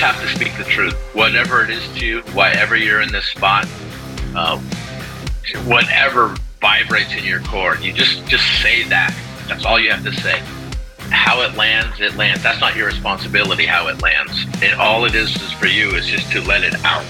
[0.00, 3.26] just have to speak the truth, whatever it is to you, whatever you're in this
[3.26, 3.68] spot,
[4.34, 4.58] uh,
[5.66, 7.76] whatever vibrates in your core.
[7.76, 9.14] You just just say that.
[9.46, 10.40] That's all you have to say.
[11.10, 12.42] How it lands, it lands.
[12.42, 13.66] That's not your responsibility.
[13.66, 16.74] How it lands, and all it is is for you is just to let it
[16.84, 17.04] out.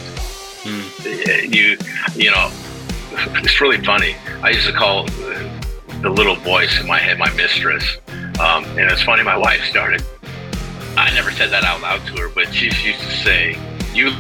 [0.65, 1.55] Mm.
[1.55, 1.77] You
[2.17, 2.51] you know,
[3.43, 4.17] it's really funny.
[4.43, 5.05] I used to call
[6.03, 7.85] the little voice in my head my mistress,
[8.41, 9.23] um, and it's funny.
[9.23, 10.03] My wife started.
[10.97, 13.57] I never said that out loud to her, but she used to say,
[13.95, 14.11] "You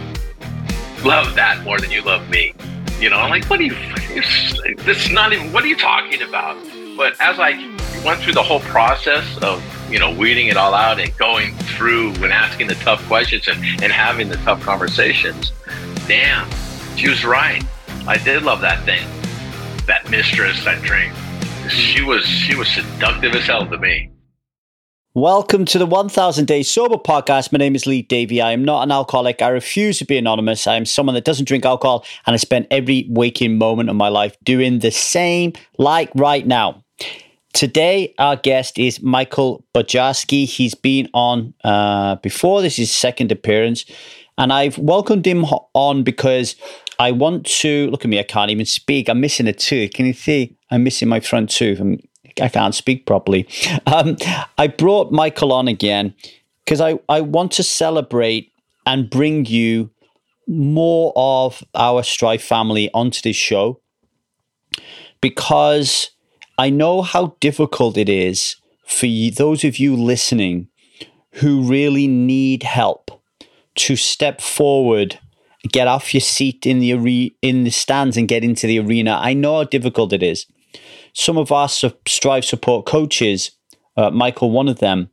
[1.05, 2.55] love that more than you love me."
[3.01, 3.74] You know, I'm like, what are you,
[4.84, 6.59] this is not even, what are you talking about?
[6.98, 7.52] But as I
[8.05, 12.12] went through the whole process of, you know, weeding it all out and going through
[12.16, 15.52] and asking the tough questions and, and having the tough conversations,
[16.07, 16.46] damn,
[16.95, 17.65] she was right.
[18.07, 19.07] I did love that thing,
[19.87, 21.15] that mistress, that dream.
[21.71, 24.10] She was, she was seductive as hell to me.
[25.15, 27.51] Welcome to the 1000 Days Sober podcast.
[27.51, 28.41] My name is Lee Davey.
[28.41, 29.43] I am not an alcoholic.
[29.43, 30.69] I refuse to be anonymous.
[30.69, 34.09] I am someone that doesn't drink alcohol, and I spend every waking moment of my
[34.09, 36.85] life doing the same, like right now.
[37.52, 40.45] Today, our guest is Michael Bojarski.
[40.45, 42.63] He's been on uh, before.
[42.63, 43.85] This is his second appearance,
[44.39, 46.55] and I've welcomed him on because
[47.01, 48.21] I want to look at me.
[48.21, 49.09] I can't even speak.
[49.09, 49.93] I'm missing a tooth.
[49.93, 50.57] Can you see?
[50.71, 51.80] I'm missing my front tooth.
[51.80, 51.99] I'm
[52.41, 53.49] I can't speak properly.
[53.87, 54.16] Um,
[54.59, 56.15] I brought Michael on again
[56.65, 58.52] because I, I want to celebrate
[58.87, 59.91] and bring you
[60.46, 63.80] more of our Strive family onto this show
[65.21, 66.11] because
[66.59, 70.69] I know how difficult it is for you, those of you listening
[71.34, 73.11] who really need help
[73.77, 75.19] to step forward,
[75.69, 79.19] get off your seat in the are- in the stands and get into the arena.
[79.22, 80.47] I know how difficult it is
[81.12, 83.53] some of our Strive support coaches,
[83.97, 85.11] uh, Michael, one of them,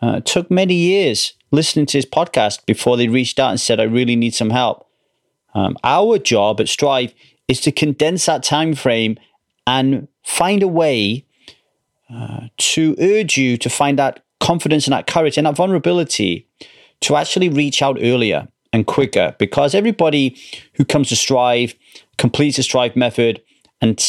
[0.00, 3.84] uh, took many years listening to his podcast before they reached out and said, I
[3.84, 4.88] really need some help.
[5.54, 7.14] Um, our job at Strive
[7.46, 9.18] is to condense that time frame
[9.66, 11.26] and find a way
[12.12, 16.48] uh, to urge you to find that confidence and that courage and that vulnerability
[17.00, 20.36] to actually reach out earlier and quicker because everybody
[20.74, 21.74] who comes to Strive
[22.16, 23.42] completes the Strive method
[23.80, 24.00] and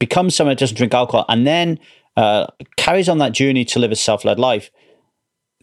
[0.00, 1.78] becomes someone that doesn't drink alcohol and then
[2.16, 2.46] uh,
[2.76, 4.70] carries on that journey to live a self-led life,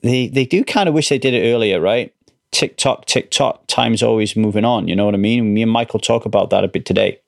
[0.02, 2.14] they they do kind of wish they did it earlier, right?
[2.52, 3.64] Tick tock, tick tock.
[3.68, 4.88] Time's always moving on.
[4.88, 5.54] You know what I mean?
[5.54, 7.20] Me and Michael talk about that a bit today.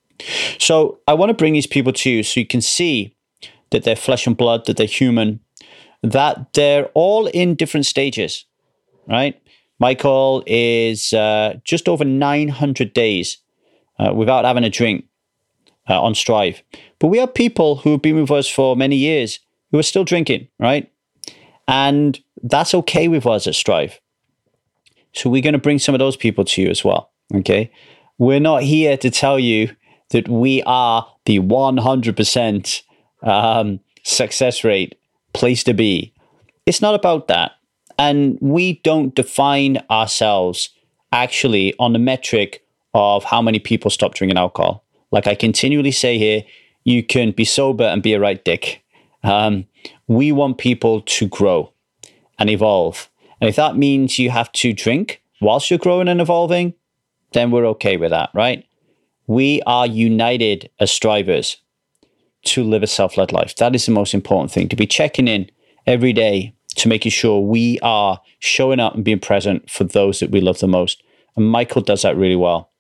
[0.57, 3.15] So I want to bring these people to you so you can see
[3.71, 5.39] that they're flesh and blood, that they're human,
[6.01, 8.45] that they're all in different stages,
[9.07, 9.41] right?
[9.79, 13.37] Michael is uh, just over 900 days
[13.97, 15.05] uh, without having a drink
[15.89, 16.61] uh, on Strive.
[16.99, 19.39] But we have people who have been with us for many years
[19.71, 20.91] who are still drinking, right?
[21.67, 23.99] And that's okay with us at Strive.
[25.13, 27.11] So we're going to bring some of those people to you as well.
[27.33, 27.71] Okay.
[28.17, 29.75] We're not here to tell you
[30.09, 32.81] that we are the 100%
[33.23, 34.95] um, success rate
[35.33, 36.13] place to be.
[36.65, 37.53] It's not about that.
[37.97, 40.69] And we don't define ourselves
[41.11, 44.83] actually on the metric of how many people stop drinking alcohol.
[45.11, 46.43] Like I continually say here,
[46.89, 48.83] you can be sober and be a right dick.
[49.23, 49.65] Um,
[50.07, 51.71] we want people to grow
[52.39, 53.09] and evolve.
[53.39, 56.73] And if that means you have to drink whilst you're growing and evolving,
[57.33, 58.65] then we're okay with that, right?
[59.27, 61.57] We are united as strivers
[62.45, 63.55] to live a self led life.
[63.57, 65.49] That is the most important thing to be checking in
[65.85, 70.31] every day to making sure we are showing up and being present for those that
[70.31, 71.03] we love the most.
[71.35, 72.71] And Michael does that really well.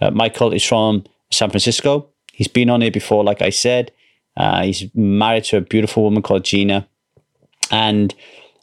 [0.00, 2.08] Uh, Michael is from San Francisco.
[2.34, 3.92] He's been on here before, like I said.
[4.36, 6.88] Uh, he's married to a beautiful woman called Gina.
[7.70, 8.14] And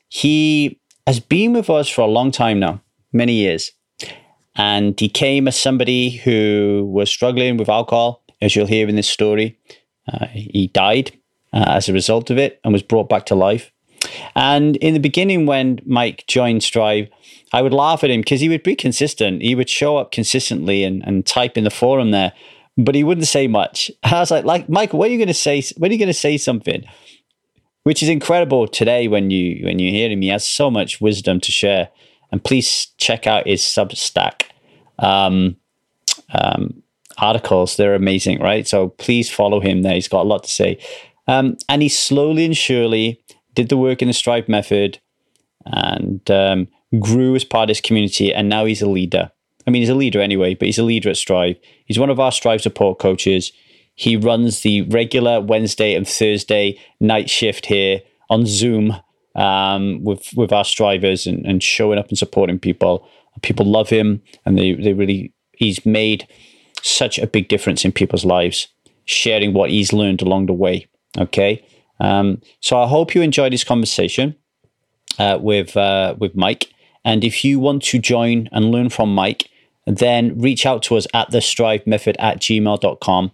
[0.10, 2.82] he has been with us for a long time now,
[3.14, 3.72] many years.
[4.56, 9.08] And he came as somebody who was struggling with alcohol, as you'll hear in this
[9.08, 9.58] story.
[10.12, 11.12] Uh, he died
[11.54, 13.72] uh, as a result of it and was brought back to life.
[14.36, 17.08] And in the beginning, when Mike joined Strive,
[17.54, 19.42] I would laugh at him because he would be consistent.
[19.42, 22.34] He would show up consistently and, and type in the forum there
[22.78, 23.92] but he wouldn't say much.
[24.04, 25.64] I was like, like Michael, when are you going to say?
[25.78, 26.84] When are you going to say something?
[27.84, 30.22] Which is incredible today when you when you hear him.
[30.22, 31.90] He has so much wisdom to share.
[32.32, 34.44] And please check out his Substack
[35.00, 35.58] um,
[36.34, 36.82] um,
[37.18, 37.76] articles.
[37.76, 38.66] They're amazing, right?
[38.68, 39.96] So please follow him there.
[39.96, 40.80] He's got a lot to say.
[41.28, 43.22] Um, and he slowly and surely
[43.54, 45.00] did the work in the Strive method
[45.66, 46.68] and um,
[47.00, 48.34] grew as part of his community.
[48.34, 49.32] And now he's a leader.
[49.68, 51.58] I mean, he's a leader anyway, but he's a leader at Strive.
[51.86, 53.52] He's one of our Strive support coaches.
[53.96, 58.96] He runs the regular Wednesday and Thursday night shift here on Zoom
[59.36, 63.08] um, with with our strivers and, and showing up and supporting people
[63.42, 66.28] People love him, and they they really he's made
[66.82, 68.68] such a big difference in people's lives,
[69.06, 70.88] sharing what he's learned along the way.
[71.18, 71.66] Okay,
[72.00, 74.36] um, so I hope you enjoyed this conversation
[75.18, 76.74] uh, with uh, with Mike.
[77.04, 79.50] And if you want to join and learn from Mike,
[79.86, 83.32] then reach out to us at the strive method at gmail.com.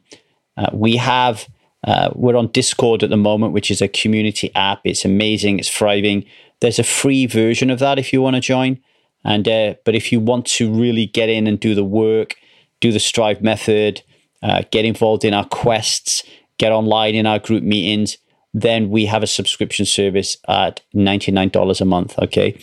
[0.56, 1.48] Uh, we have
[1.86, 4.82] uh, we're on Discord at the moment, which is a community app.
[4.84, 5.60] It's amazing.
[5.60, 6.26] It's thriving.
[6.60, 8.80] There's a free version of that if you want to join.
[9.24, 12.36] And uh, but if you want to really get in and do the work,
[12.80, 14.02] do the Strive method,
[14.42, 16.24] uh, get involved in our quests,
[16.58, 18.18] get online in our group meetings,
[18.54, 22.18] then we have a subscription service at $99 a month.
[22.20, 22.60] Okay.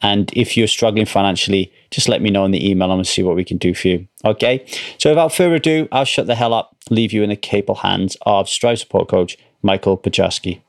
[0.00, 3.22] And if you're struggling financially, just let me know in the email and we'll see
[3.22, 4.06] what we can do for you.
[4.24, 4.64] Okay.
[4.98, 8.16] So without further ado, I'll shut the hell up, leave you in the capable hands
[8.22, 10.60] of Strive support coach, Michael Pajaski.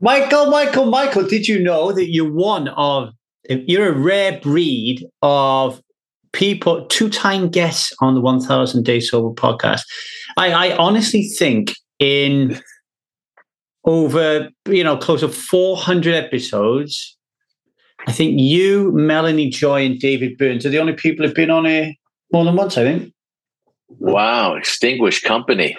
[0.00, 3.12] Michael, Michael, Michael, did you know that you're one of,
[3.48, 5.80] you're a rare breed of
[6.32, 9.80] people, two time guests on the 1000 Day Sober podcast?
[10.36, 12.60] I, I honestly think in
[13.84, 17.15] over, you know, close to 400 episodes,
[18.06, 21.64] I think you, Melanie Joy, and David Burns are the only people who've been on
[21.64, 21.92] here
[22.32, 23.12] more than once, I think.
[23.88, 25.76] Wow, extinguished company.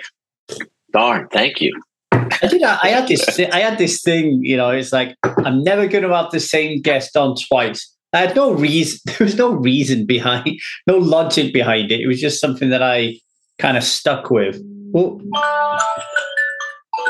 [0.91, 1.79] Darn, thank you.
[2.11, 2.63] I did.
[2.63, 3.39] I, had this.
[3.39, 4.39] I had this thing.
[4.43, 7.93] You know, it's like I'm never going to have the same guest on twice.
[8.13, 8.99] I had no reason.
[9.05, 12.01] There was no reason behind, no logic behind it.
[12.01, 13.19] It was just something that I
[13.59, 14.61] kind of stuck with.
[14.95, 15.19] Oh.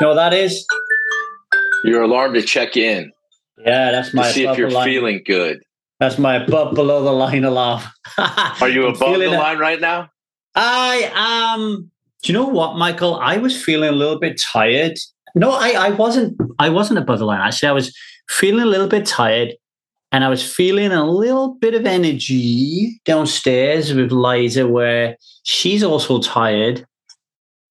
[0.00, 0.66] know what that is?
[1.84, 3.12] Your alarm to check in.
[3.64, 4.30] Yeah, that's my.
[4.30, 4.88] See if you're line.
[4.88, 5.62] feeling good.
[6.00, 7.82] That's my above below the line alarm.
[8.18, 10.08] Are you above the line right now?
[10.54, 11.90] I am.
[12.22, 13.16] Do you know what, Michael?
[13.16, 14.98] I was feeling a little bit tired.
[15.34, 16.40] No, I, I wasn't.
[16.58, 17.40] I wasn't above the line.
[17.40, 17.96] Actually, I was
[18.28, 19.54] feeling a little bit tired,
[20.12, 26.20] and I was feeling a little bit of energy downstairs with Liza, where she's also
[26.20, 26.86] tired,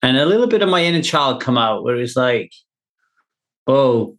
[0.01, 2.51] and a little bit of my inner child come out, where it's like,
[3.67, 4.17] "Oh,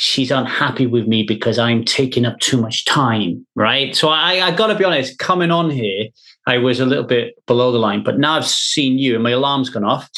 [0.00, 3.94] she's unhappy with me because I'm taking up too much time, right?
[3.94, 6.08] So I, I got to be honest, coming on here,
[6.46, 9.32] I was a little bit below the line, but now I've seen you and my
[9.32, 10.08] alarm's gone off.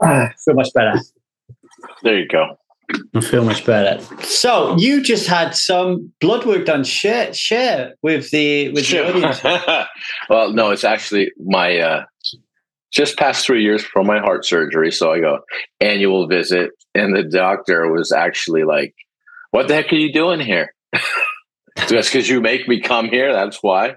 [0.00, 0.98] I feel much better.
[2.02, 2.56] There you go.
[3.14, 4.02] I feel much better.
[4.22, 6.84] So you just had some blood work done.
[6.84, 9.42] Share share with the with the audience.
[10.30, 12.04] well, no, it's actually my uh,
[12.92, 14.92] just past three years from my heart surgery.
[14.92, 15.40] So I go
[15.80, 18.94] annual visit, and the doctor was actually like,
[19.50, 20.74] "What the heck are you doing here?"
[21.76, 23.32] That's because you make me come here.
[23.32, 23.96] That's why.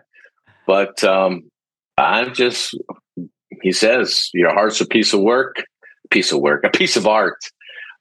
[0.65, 1.49] But um,
[1.97, 2.75] I'm just.
[3.61, 5.63] He says your heart's a piece of work,
[6.05, 7.39] a piece of work, a piece of art.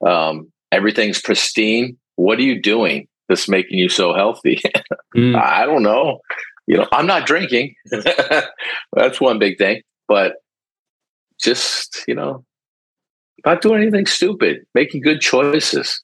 [0.07, 1.97] Um, everything's pristine.
[2.17, 4.61] What are you doing that's making you so healthy?
[5.17, 5.41] mm.
[5.41, 6.21] I don't know.
[6.67, 7.75] You know, I'm not drinking.
[8.93, 9.83] that's one big thing.
[10.09, 10.35] But
[11.45, 12.45] just you know
[13.45, 16.03] not doing anything stupid making good choices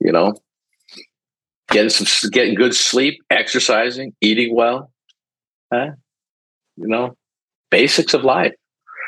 [0.00, 0.34] you know
[1.70, 4.90] getting some getting good sleep exercising eating well
[5.72, 5.90] huh?
[6.76, 7.16] you know
[7.70, 8.52] basics of life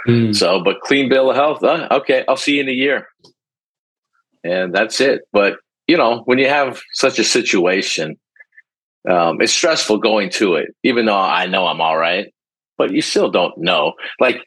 [0.07, 0.35] mm.
[0.35, 3.09] so but clean bill of health uh, okay i'll see you in a year
[4.45, 5.57] and that's it but
[5.89, 8.17] you know when you have such a situation
[9.09, 12.33] um, it's stressful going to it even though i know i'm all right
[12.79, 13.93] but you still don't know.
[14.21, 14.41] Like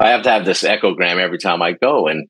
[0.00, 2.08] I have to have this echogram every time I go.
[2.08, 2.26] And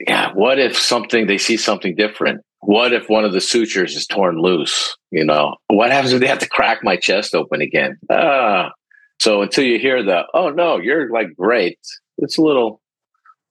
[0.00, 2.42] yeah, what if something they see something different?
[2.60, 4.96] What if one of the sutures is torn loose?
[5.10, 7.98] You know, what happens if they have to crack my chest open again?
[8.10, 8.70] Ah.
[9.18, 11.78] So until you hear the, oh no, you're like great,
[12.18, 12.80] it's a little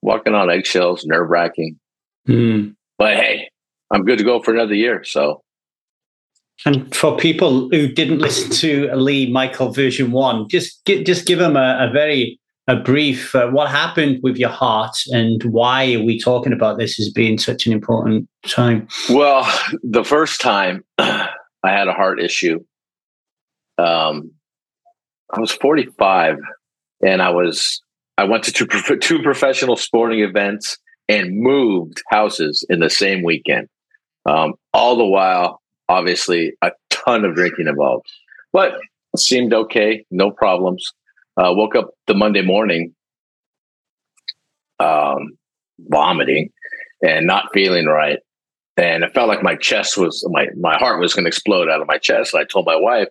[0.00, 1.78] walking on eggshells, nerve wracking.
[2.28, 2.76] Mm.
[2.98, 3.50] But hey,
[3.90, 5.04] I'm good to go for another year.
[5.04, 5.42] So
[6.64, 11.38] and for people who didn't listen to Lee Michael version one, just get, just give
[11.38, 13.34] them a, a very a brief.
[13.34, 17.38] Uh, what happened with your heart, and why are we talking about this as being
[17.38, 18.88] such an important time?
[19.10, 19.48] Well,
[19.82, 21.28] the first time I
[21.64, 22.60] had a heart issue,
[23.78, 24.30] um,
[25.32, 26.38] I was 45,
[27.02, 27.80] and I was
[28.18, 28.66] I went to two,
[28.98, 33.68] two professional sporting events and moved houses in the same weekend.
[34.24, 38.06] Um, all the while obviously a ton of drinking involved,
[38.52, 38.78] but
[39.16, 40.92] seemed okay, no problems.
[41.36, 42.94] Uh, woke up the Monday morning,
[44.78, 45.36] um,
[45.78, 46.50] vomiting
[47.02, 48.18] and not feeling right.
[48.78, 51.80] And it felt like my chest was my my heart was going to explode out
[51.80, 52.34] of my chest.
[52.34, 53.08] And I told my wife,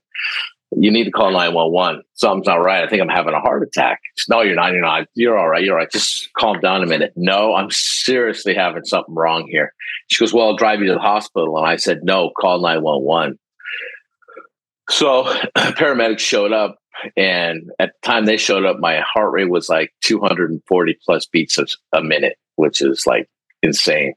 [0.77, 2.03] you need to call 911.
[2.15, 2.83] Something's not right.
[2.83, 4.01] I think I'm having a heart attack.
[4.29, 4.73] no, you're not.
[4.73, 5.07] You're not.
[5.15, 5.63] You're all right.
[5.63, 5.91] You're all right.
[5.91, 7.13] Just calm down a minute.
[7.15, 9.73] No, I'm seriously having something wrong here.
[10.07, 11.57] She goes, Well, I'll drive you to the hospital.
[11.57, 13.39] And I said, No, call 911.
[14.89, 15.23] So
[15.57, 16.77] paramedics showed up,
[17.15, 21.57] and at the time they showed up, my heart rate was like 240 plus beats
[21.93, 23.29] a, minute, which is like
[23.61, 24.13] insane.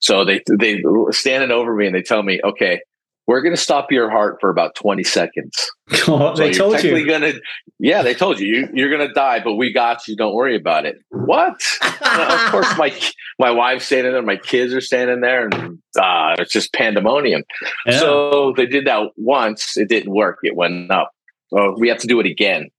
[0.00, 2.80] So they they standing over me and they tell me, okay,
[3.26, 5.70] we're going to stop your heart for about 20 seconds.
[6.08, 7.06] Oh, they told you.
[7.06, 7.34] Gonna,
[7.78, 8.68] yeah, they told you.
[8.72, 10.16] you are going to die, but we got you.
[10.16, 10.96] Don't worry about it.
[11.10, 11.60] What?
[11.82, 12.92] of course, my
[13.38, 17.44] my wife's standing there, my kids are standing there, and uh, it's just pandemonium.
[17.86, 17.98] Yeah.
[17.98, 19.76] So they did that once.
[19.76, 20.38] It didn't work.
[20.42, 21.12] It went up.
[21.48, 22.70] So we have to do it again.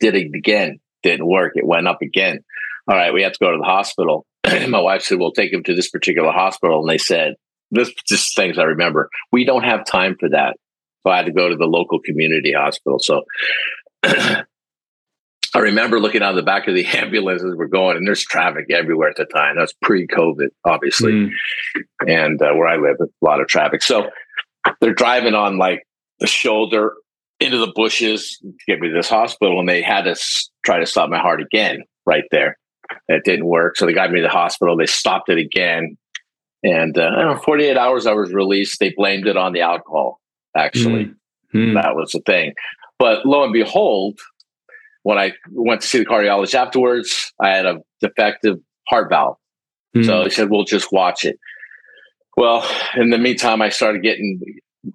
[0.00, 0.80] Did it again.
[1.02, 1.52] Didn't work.
[1.54, 2.40] It went up again.
[2.88, 4.26] All right, we have to go to the hospital.
[4.68, 7.34] my wife said, "We'll take him to this particular hospital," and they said,
[7.70, 9.10] "This just things I remember.
[9.32, 10.56] We don't have time for that."
[11.02, 12.98] So I had to go to the local community hospital.
[13.00, 13.22] So
[14.04, 18.66] I remember looking out the back of the ambulance as we're going, and there's traffic
[18.70, 19.56] everywhere at the time.
[19.56, 21.30] That's pre-COVID, obviously, mm.
[22.06, 23.82] and uh, where I live, a lot of traffic.
[23.82, 24.10] So
[24.80, 25.86] they're driving on like
[26.20, 26.94] the shoulder
[27.40, 30.86] into the bushes get me to this hospital, and they had to s- try to
[30.86, 32.56] stop my heart again right there.
[33.08, 33.76] It didn't work.
[33.76, 34.76] So they got me to the hospital.
[34.76, 35.96] They stopped it again.
[36.62, 38.80] And uh, know, 48 hours I was released.
[38.80, 40.20] They blamed it on the alcohol,
[40.56, 41.06] actually.
[41.54, 41.74] Mm-hmm.
[41.74, 42.54] That was the thing.
[42.98, 44.18] But lo and behold,
[45.02, 49.36] when I went to see the cardiologist afterwards, I had a defective heart valve.
[49.94, 50.06] Mm-hmm.
[50.06, 51.38] So he said, we'll just watch it.
[52.36, 54.40] Well, in the meantime, I started getting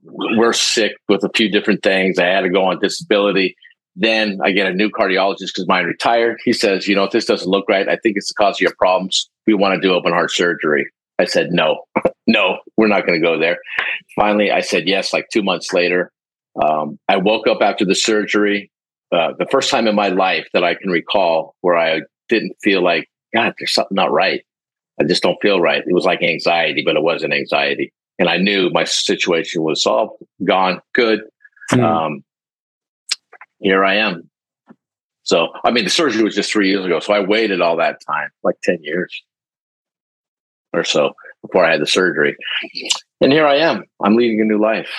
[0.03, 2.19] worse sick with a few different things.
[2.19, 3.55] I had to go on disability.
[3.95, 6.39] Then I get a new cardiologist because mine retired.
[6.43, 8.61] He says, you know, if this doesn't look right, I think it's the cause of
[8.61, 9.29] your problems.
[9.47, 10.87] We want to do open heart surgery.
[11.19, 11.83] I said, no,
[12.27, 13.57] no, we're not going to go there.
[14.15, 16.11] Finally, I said yes, like two months later.
[16.61, 18.71] Um, I woke up after the surgery,
[19.11, 22.83] uh, the first time in my life that I can recall where I didn't feel
[22.83, 24.41] like, God, there's something not right.
[24.99, 25.83] I just don't feel right.
[25.85, 27.91] It was like anxiety, but it wasn't anxiety.
[28.21, 30.13] And I knew my situation was solved,
[30.43, 31.21] gone, good.
[31.71, 31.83] Mm.
[31.83, 32.23] Um,
[33.59, 34.29] here I am.
[35.23, 36.99] So, I mean, the surgery was just three years ago.
[36.99, 39.23] So I waited all that time, like 10 years
[40.71, 42.37] or so before I had the surgery.
[43.21, 43.85] And here I am.
[44.03, 44.91] I'm leading a new life.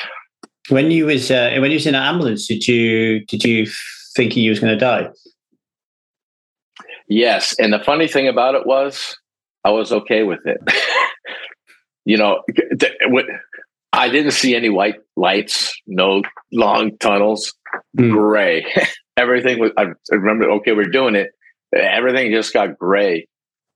[0.69, 3.69] When you was uh, when you was in an ambulance, did you did you
[4.17, 5.11] think you was going to die?
[7.07, 9.17] Yes, and the funny thing about it was,
[9.65, 10.59] I was okay with it.
[12.05, 12.43] you know,
[13.93, 17.55] I didn't see any white lights, no long tunnels
[17.99, 18.13] mm.
[18.13, 18.67] gray.
[19.17, 21.31] Everything was, I remember, okay, we're doing it.
[21.75, 23.27] Everything just got gray.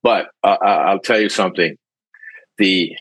[0.02, 1.76] But uh, I'll tell you something
[2.58, 2.96] the,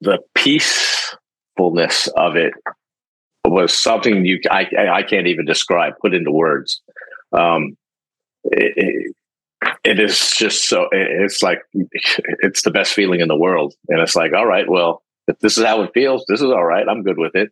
[0.00, 2.54] the peacefulness of it
[3.44, 6.80] was something you, I, I can't even describe, put into words.
[7.32, 7.76] Um,
[8.44, 9.14] it, it,
[9.84, 11.60] it is just so it's like
[12.42, 15.56] it's the best feeling in the world and it's like all right well if this
[15.56, 17.50] is how it feels this is all right i'm good with it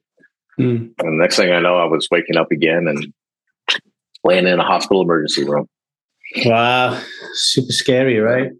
[0.58, 0.92] Mm.
[0.98, 3.12] And next thing I know, I was waking up again and
[4.24, 5.66] laying in a hospital emergency room.
[6.44, 7.00] Wow,
[7.34, 8.50] super scary, right?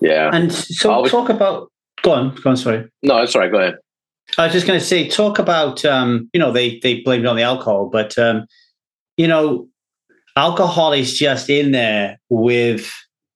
[0.00, 0.30] Yeah.
[0.32, 1.70] And so, Always, talk about.
[2.02, 2.56] Go on, go on.
[2.56, 2.88] Sorry.
[3.02, 3.50] No, that's right.
[3.50, 3.76] Go ahead.
[4.36, 5.84] I was just going to say, talk about.
[5.84, 8.46] Um, you know, they they blamed it on the alcohol, but um,
[9.16, 9.68] you know,
[10.38, 12.92] alcohol is just in there with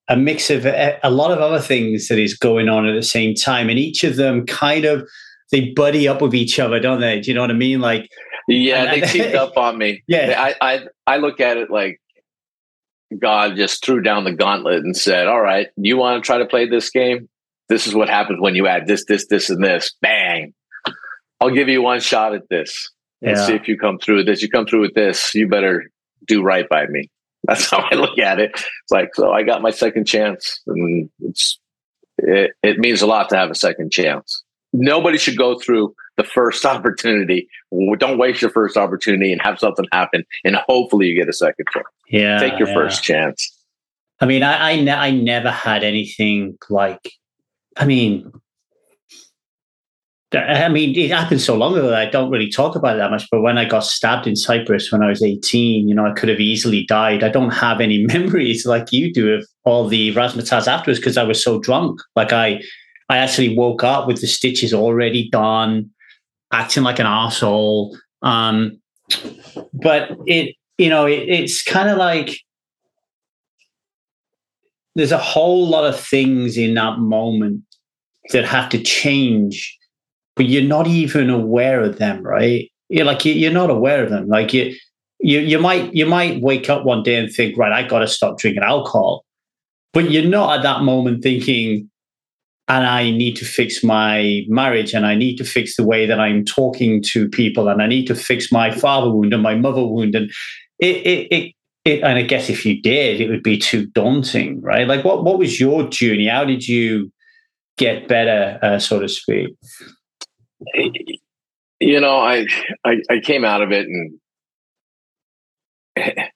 [0.09, 3.02] a mix of a, a lot of other things that is going on at the
[3.02, 5.06] same time, and each of them kind of
[5.50, 7.21] they buddy up with each other, don't they?
[7.21, 7.80] Do you know what I mean?
[7.80, 8.09] Like,
[8.49, 10.02] yeah, they teamed up on me.
[10.09, 12.00] Yeah, I, I I look at it like
[13.21, 16.47] God just threw down the gauntlet and said, "All right, you want to try to
[16.47, 17.28] play this game?
[17.68, 19.94] This is what happens when you add this, this, this, and this.
[20.02, 20.54] Bang!
[21.40, 22.90] I'll give you one shot at this
[23.23, 23.47] and yeah.
[23.47, 24.42] see if you come through with this.
[24.42, 25.90] You come through with this, you better
[26.26, 27.11] do right by me."
[27.45, 28.52] That's how I look at it.
[28.55, 31.59] It's like, so I got my second chance, and it's
[32.19, 36.25] it, it means a lot to have a second chance nobody should go through the
[36.25, 37.49] first opportunity.
[37.99, 41.67] Don't waste your first opportunity and have something happen, and hopefully you get a second
[41.73, 41.87] chance.
[42.09, 42.75] Yeah, take your yeah.
[42.75, 43.59] first chance.
[44.21, 47.12] I mean, I I, ne- I never had anything like.
[47.76, 48.31] I mean,
[50.35, 53.11] I mean, it happened so long ago that I don't really talk about it that
[53.11, 53.27] much.
[53.31, 56.29] But when I got stabbed in Cyprus when I was 18, you know, I could
[56.29, 57.23] have easily died.
[57.23, 61.23] I don't have any memories like you do of all the razzmatazz afterwards because I
[61.23, 62.01] was so drunk.
[62.17, 62.62] Like I,
[63.09, 65.91] I actually woke up with the stitches already done,
[66.53, 67.97] acting like an asshole.
[68.23, 68.81] Um,
[69.73, 72.39] but it, you know, it, it's kind of like
[74.95, 77.62] there's a whole lot of things in that moment
[78.31, 79.77] that have to change,
[80.37, 82.71] but you're not even aware of them, right?
[82.89, 84.29] You're like you're not aware of them.
[84.29, 84.75] Like you,
[85.21, 88.09] you, you might you might wake up one day and think, right, I got to
[88.09, 89.25] stop drinking alcohol,
[89.93, 91.91] but you're not at that moment thinking
[92.69, 96.21] and I need to fix my marriage and I need to fix the way that
[96.21, 99.85] I'm talking to people and I need to fix my father wound and my mother
[99.85, 100.15] wound.
[100.15, 100.31] And
[100.79, 101.53] it, it, it,
[101.85, 104.87] it, and I guess if you did, it would be too daunting, right?
[104.87, 106.29] Like, what, what was your journey?
[106.29, 107.12] How did you
[107.79, 109.55] get better, uh, so to speak?
[111.81, 112.47] You know, I,
[112.85, 114.19] I, I came out of it and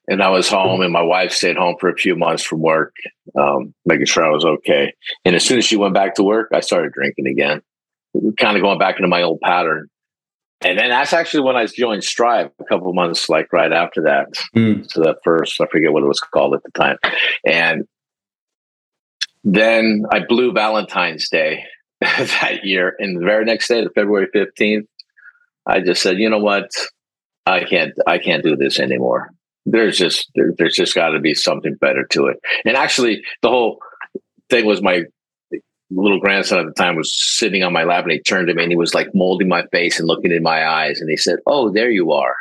[0.07, 2.95] and I was home, and my wife stayed home for a few months from work,
[3.39, 4.93] um, making sure I was okay.
[5.25, 7.63] And as soon as she went back to work, I started drinking again,
[8.39, 9.89] kind of going back into my old pattern.
[10.61, 14.27] And then that's actually when I joined Strive a couple months, like right after that.
[14.55, 14.91] Mm.
[14.91, 16.99] So that first, I forget what it was called at the time.
[17.45, 17.85] And
[19.45, 21.65] then I blew Valentine's Day
[22.01, 22.95] that year.
[22.99, 24.87] And the very next day, February 15th,
[25.67, 26.71] I just said, you know what?
[27.47, 29.31] I can't, I can't do this anymore
[29.67, 32.39] there's just there, there's just got to be something better to it.
[32.65, 33.81] And actually, the whole
[34.49, 35.03] thing was my
[35.91, 38.63] little grandson at the time was sitting on my lap and he turned to me
[38.63, 41.39] and he was like molding my face and looking in my eyes and he said,
[41.47, 42.37] "Oh, there you are,"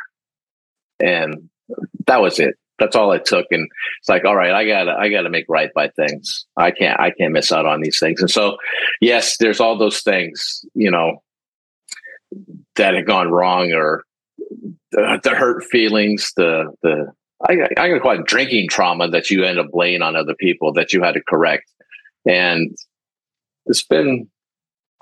[1.00, 1.50] and
[2.06, 2.54] that was it.
[2.78, 3.46] That's all it took.
[3.50, 3.68] And
[4.00, 6.46] it's like, all right, I gotta I gotta make right by things.
[6.56, 8.20] I can't I can't miss out on these things.
[8.20, 8.56] And so,
[9.00, 11.22] yes, there's all those things, you know,
[12.76, 14.04] that had gone wrong or
[14.92, 17.12] the, the hurt feelings, the the
[17.46, 20.72] I, going to call it drinking trauma that you end up laying on other people
[20.72, 21.70] that you had to correct.
[22.24, 22.74] And
[23.66, 24.28] it's been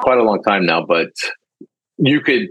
[0.00, 1.11] quite a long time now, but
[1.97, 2.49] you could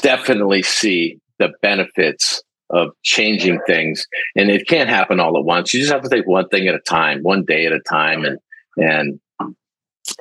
[0.00, 4.06] definitely see the benefits of changing things.
[4.36, 5.72] And it can't happen all at once.
[5.72, 8.24] You just have to take one thing at a time, one day at a time,
[8.24, 8.38] and
[8.76, 9.20] and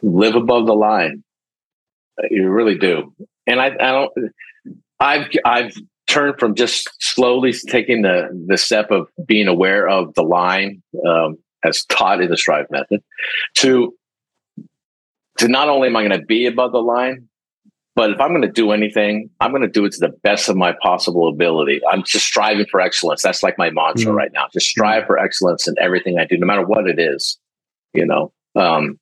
[0.01, 1.24] live above the line.
[2.29, 3.13] You really do.
[3.48, 4.12] And I, I don't.
[5.00, 5.74] I've I've
[6.08, 11.38] turned from just slowly taking the the step of being aware of the line um,
[11.63, 13.01] as taught in the strive method
[13.55, 13.96] to
[15.38, 17.28] to not only am i going to be above the line
[17.95, 20.49] but if i'm going to do anything i'm going to do it to the best
[20.49, 21.82] of my possible ability.
[21.91, 23.21] I'm just striving for excellence.
[23.21, 24.15] That's like my mantra mm-hmm.
[24.15, 24.47] right now.
[24.54, 27.38] Just strive for excellence in everything i do no matter what it is
[27.93, 28.32] you know?
[28.56, 28.99] Um,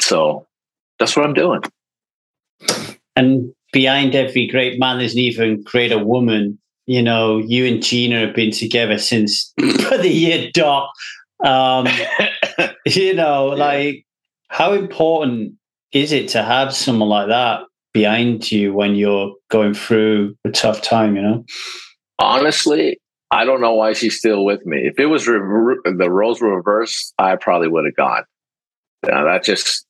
[0.00, 0.46] so
[0.98, 1.60] that's what i'm doing.
[3.16, 6.58] And behind every great man, there's an even greater woman.
[6.86, 10.90] You know, you and Gina have been together since the year dot.
[11.44, 11.86] Um,
[12.86, 14.04] you know, like
[14.48, 15.54] how important
[15.92, 17.62] is it to have someone like that
[17.94, 21.16] behind you when you're going through a tough time?
[21.16, 21.44] You know,
[22.18, 24.78] honestly, I don't know why she's still with me.
[24.86, 28.24] If it was re- the roles were reversed, I probably would have gone.
[29.06, 29.86] Now, that just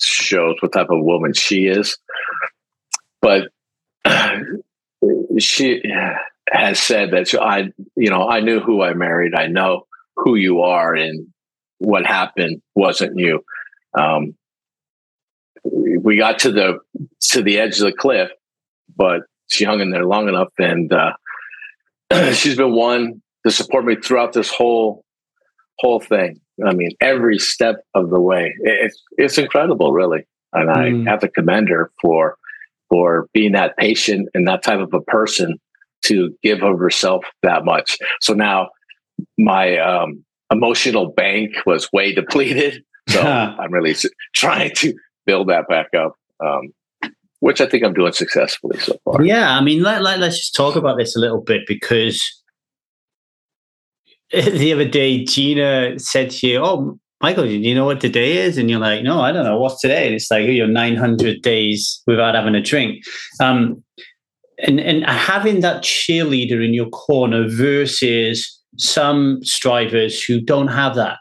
[0.00, 1.96] shows what type of woman she is
[3.20, 3.48] but
[5.38, 5.82] she
[6.50, 9.34] has said that I, you know, I knew who I married.
[9.34, 9.86] I know
[10.16, 11.28] who you are, and
[11.78, 13.44] what happened wasn't you.
[13.96, 14.34] Um,
[15.64, 16.78] we got to the
[17.30, 18.30] to the edge of the cliff,
[18.96, 21.12] but she hung in there long enough, and uh,
[22.32, 25.04] she's been one to support me throughout this whole
[25.78, 26.40] whole thing.
[26.64, 28.54] I mean, every step of the way.
[28.60, 31.08] It's it's incredible, really, and mm.
[31.08, 32.36] I have to commend her for
[32.88, 35.58] for being that patient and that type of a person
[36.02, 37.98] to give of herself that much.
[38.20, 38.70] So now
[39.38, 42.82] my um, emotional bank was way depleted.
[43.08, 43.94] So I'm really
[44.34, 44.94] trying to
[45.30, 46.16] build that back up.
[46.44, 46.72] Um,
[47.40, 49.24] which I think I'm doing successfully so far.
[49.24, 52.22] Yeah, I mean, let, let, let's just talk about this a little bit because
[54.32, 58.56] the other day Gina said to you, "Oh, Michael, do you know what today is?
[58.56, 59.58] And you're like, no, I don't know.
[59.58, 60.06] What's today?
[60.06, 63.04] And it's like, you're 900 days without having a drink.
[63.40, 63.82] Um,
[64.66, 71.18] and, and having that cheerleader in your corner versus some strivers who don't have that.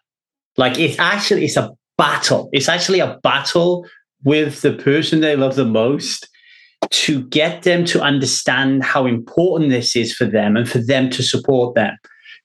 [0.57, 2.49] Like it's actually, it's a battle.
[2.53, 3.85] It's actually a battle
[4.23, 6.27] with the person they love the most
[6.89, 11.23] to get them to understand how important this is for them and for them to
[11.23, 11.95] support them.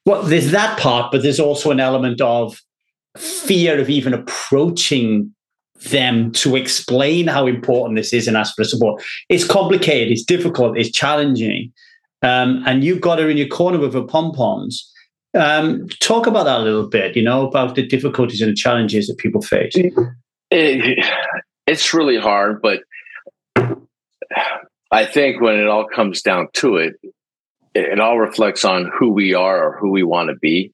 [0.05, 2.61] Well, there's that part, but there's also an element of
[3.17, 5.33] fear of even approaching
[5.89, 9.03] them to explain how important this is and ask for support.
[9.29, 11.71] It's complicated, it's difficult, it's challenging.
[12.21, 14.91] Um, and you've got her in your corner with her pom poms.
[15.33, 19.17] Um, talk about that a little bit, you know, about the difficulties and challenges that
[19.17, 19.73] people face.
[20.51, 21.05] It,
[21.67, 22.81] it's really hard, but
[24.91, 26.93] I think when it all comes down to it,
[27.73, 30.71] it all reflects on who we are or who we want to be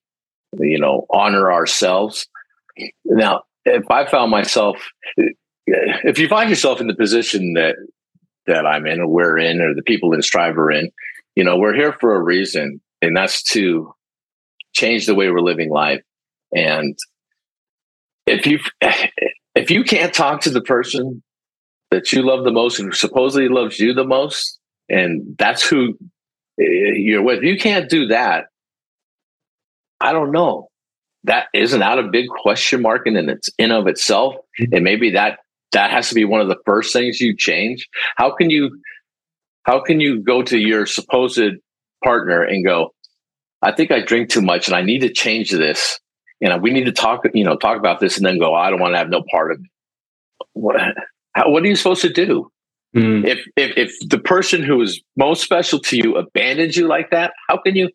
[0.60, 2.28] you know, honor ourselves.
[3.06, 4.78] Now, if I found myself,
[5.68, 7.76] if you find yourself in the position that
[8.48, 10.90] that I'm in, or we're in, or the people in Strive are in,
[11.36, 13.94] you know, we're here for a reason, and that's to
[14.74, 16.02] change the way we're living life.
[16.54, 16.98] And
[18.26, 18.60] if you,
[19.56, 21.22] if you can't talk to the person
[21.90, 24.60] that you love the most and supposedly loves you the most,
[24.90, 25.98] and that's who
[26.60, 28.46] eh, you're with, you can't do that.
[30.00, 30.70] I don't know.
[31.26, 34.74] That isn't that a big question mark in its in of itself, mm-hmm.
[34.74, 35.40] and maybe that
[35.74, 37.88] that has to be one of the first things you change.
[38.16, 38.82] How can you
[39.64, 41.40] how can you go to your supposed
[42.04, 42.94] partner and go,
[43.62, 46.00] I think I drink too much and I need to change this.
[46.42, 48.80] And we need to talk, you know, talk about this and then go, I don't
[48.80, 49.70] want to have no part of it.
[50.54, 50.76] What,
[51.34, 52.52] how, what are you supposed to do?
[52.96, 53.26] Mm.
[53.26, 57.34] If, if, if the person who is most special to you abandons you like that,
[57.48, 57.90] how can you,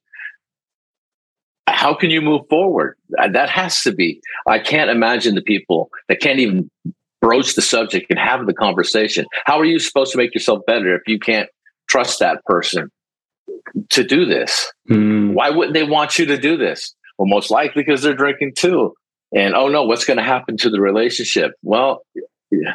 [1.66, 2.96] how can you move forward?
[3.10, 4.20] That has to be.
[4.46, 6.70] I can't imagine the people that can't even
[7.20, 9.26] broach the subject and have the conversation.
[9.44, 11.48] How are you supposed to make yourself better if you can't
[11.88, 12.90] trust that person
[13.90, 14.72] to do this.
[14.90, 15.34] Mm.
[15.34, 16.94] Why wouldn't they want you to do this?
[17.18, 18.94] Well, most likely because they're drinking too.
[19.34, 21.52] And oh no, what's going to happen to the relationship?
[21.62, 22.02] Well,
[22.50, 22.74] yeah.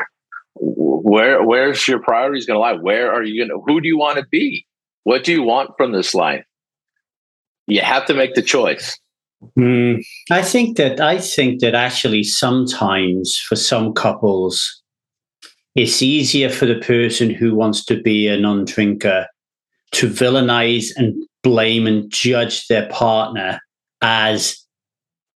[0.56, 2.74] where where's your priorities going to lie?
[2.74, 3.64] Where are you going to?
[3.66, 4.66] Who do you want to be?
[5.04, 6.44] What do you want from this life?
[7.68, 9.00] You have to make the choice.
[9.58, 14.82] Mm, I think that I think that actually sometimes for some couples,
[15.76, 19.26] it's easier for the person who wants to be a non-drinker
[19.94, 23.60] to villainize and blame and judge their partner
[24.02, 24.58] as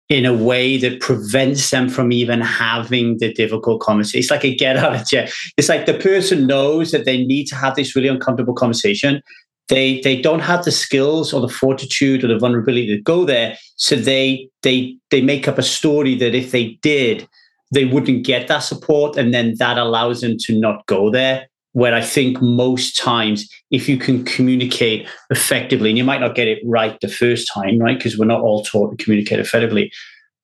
[0.09, 4.19] in a way that prevents them from even having the difficult conversation.
[4.19, 5.27] It's like a get out of jail.
[5.57, 9.21] It's like the person knows that they need to have this really uncomfortable conversation.
[9.67, 13.57] They they don't have the skills or the fortitude or the vulnerability to go there.
[13.77, 17.27] So they they they make up a story that if they did,
[17.71, 21.93] they wouldn't get that support, and then that allows them to not go there where
[21.93, 26.59] I think most times, if you can communicate effectively, and you might not get it
[26.63, 27.97] right the first time, right?
[27.97, 29.91] Because we're not all taught to communicate effectively,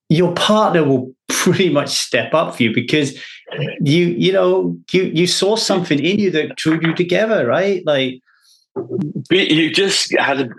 [0.09, 3.17] your partner will pretty much step up for you because
[3.79, 7.81] you, you know, you you saw something in you that drew you together, right?
[7.85, 8.19] Like
[9.29, 10.49] you just had to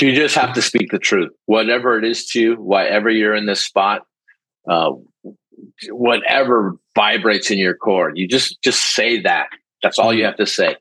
[0.00, 3.46] you just have to speak the truth whatever it is to you whatever you're in
[3.46, 4.02] this spot
[4.70, 4.92] uh,
[5.90, 8.10] whatever vibrates in your core.
[8.12, 9.48] You just just say that.
[9.82, 10.26] That's all you mm-hmm.
[10.26, 10.76] have to say.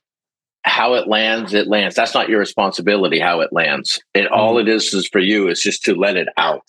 [0.63, 1.95] How it lands, it lands.
[1.95, 3.19] That's not your responsibility.
[3.19, 4.31] How it lands, and mm.
[4.31, 6.65] all it is is for you is just to let it out.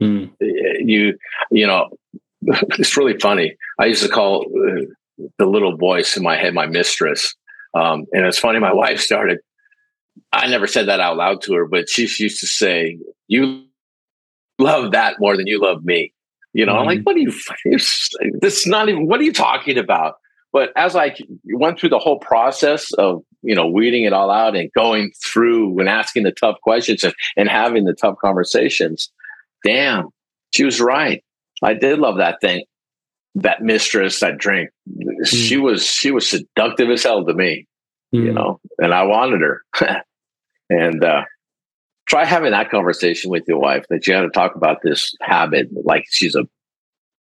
[0.00, 0.32] Mm.
[0.40, 1.16] You,
[1.50, 1.88] you know,
[2.42, 3.54] it's really funny.
[3.78, 4.82] I used to call uh,
[5.38, 7.32] the little voice in my head my mistress,
[7.74, 8.58] um, and it's funny.
[8.58, 9.38] My wife started.
[10.32, 12.98] I never said that out loud to her, but she used to say,
[13.28, 13.66] "You
[14.58, 16.12] love that more than you love me."
[16.52, 16.80] You know, mm-hmm.
[16.80, 17.04] I'm like, mm-hmm.
[17.04, 17.78] what are you,
[18.40, 20.16] this is not even, what are you talking about?
[20.52, 24.56] But as I went through the whole process of, you know, weeding it all out
[24.56, 29.10] and going through and asking the tough questions and, and having the tough conversations,
[29.64, 30.08] damn,
[30.50, 31.22] she was right.
[31.62, 32.64] I did love that thing,
[33.34, 34.70] that mistress, that drink.
[34.88, 35.24] Mm-hmm.
[35.24, 35.62] She mm.
[35.62, 37.66] was, she was seductive as hell to me,
[38.14, 38.26] mm-hmm.
[38.26, 38.36] you mm.
[38.36, 39.62] know, and I wanted her.
[40.70, 41.24] and, uh,
[42.08, 45.68] try having that conversation with your wife that you had to talk about this habit
[45.84, 46.44] like she's a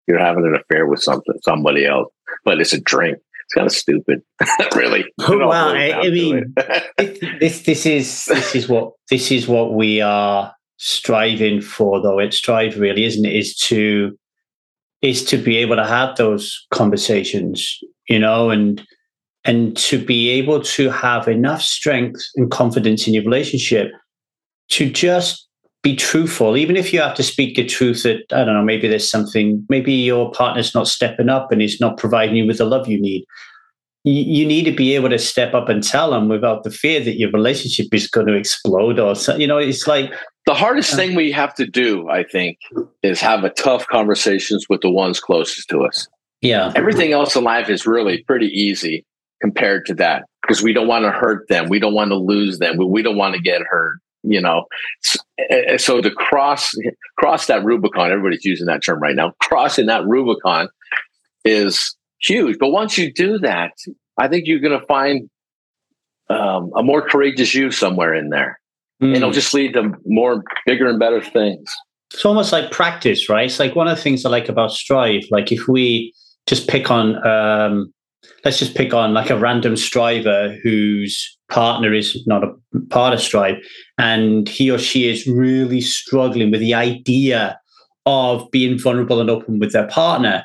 [0.07, 2.13] you're having an affair with something somebody else
[2.45, 3.19] but it's a drink.
[3.45, 4.23] It's kind of stupid
[4.77, 5.05] really.
[5.29, 6.55] Well I, I mean
[7.41, 12.19] this this is this is what this is what we are striving for though.
[12.19, 13.35] It's strive really isn't it?
[13.35, 14.17] Is to
[15.01, 18.83] is to be able to have those conversations you know and
[19.45, 23.91] and to be able to have enough strength and confidence in your relationship
[24.73, 25.49] to just
[25.83, 28.89] be truthful, even if you have to speak the truth that, I don't know, maybe
[28.89, 32.65] there's something, maybe your partner's not stepping up and is not providing you with the
[32.65, 33.25] love you need.
[34.05, 37.01] You, you need to be able to step up and tell them without the fear
[37.01, 40.13] that your relationship is going to explode or, you know, it's like.
[40.47, 42.59] The hardest uh, thing we have to do, I think,
[43.03, 46.09] is have a tough conversations with the ones closest to us.
[46.41, 46.73] Yeah.
[46.75, 49.05] Everything else in life is really pretty easy
[49.41, 51.69] compared to that because we don't want to hurt them.
[51.69, 52.77] We don't want to lose them.
[52.77, 54.65] We, we don't want to get hurt you know
[55.77, 56.71] so to cross
[57.19, 60.69] cross that rubicon everybody's using that term right now crossing that rubicon
[61.45, 63.73] is huge but once you do that
[64.19, 65.29] i think you're going to find
[66.31, 68.59] um, a more courageous you somewhere in there
[69.03, 69.09] mm.
[69.09, 69.35] and it'll hmm.
[69.35, 71.71] just lead to more bigger and better things
[72.13, 75.23] it's almost like practice right it's like one of the things i like about strive
[75.31, 76.15] like if we
[76.47, 77.93] just pick on um,
[78.45, 82.53] let's just pick on like a random striver whose partner is not a
[82.91, 83.57] part of Strive,
[84.03, 87.59] and he or she is really struggling with the idea
[88.05, 90.43] of being vulnerable and open with their partner.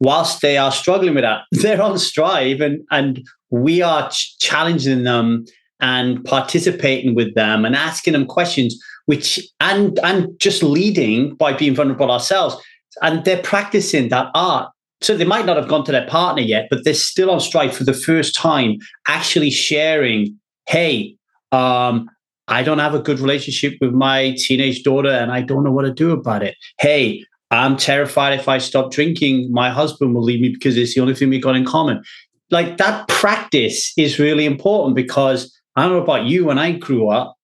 [0.00, 5.04] Whilst they are struggling with that, they're on Strive, and and we are ch- challenging
[5.04, 5.46] them
[5.80, 11.74] and participating with them and asking them questions, which and and just leading by being
[11.74, 12.56] vulnerable ourselves
[13.02, 14.70] and they're practicing that art.
[15.00, 17.76] So they might not have gone to their partner yet, but they're still on Strive
[17.76, 21.16] for the first time, actually sharing, hey,
[21.52, 22.08] um,
[22.48, 25.82] I don't have a good relationship with my teenage daughter and I don't know what
[25.82, 26.56] to do about it.
[26.80, 31.00] Hey, I'm terrified if I stop drinking, my husband will leave me because it's the
[31.00, 32.02] only thing we got in common.
[32.50, 37.08] Like that practice is really important because I don't know about you when I grew
[37.08, 37.36] up.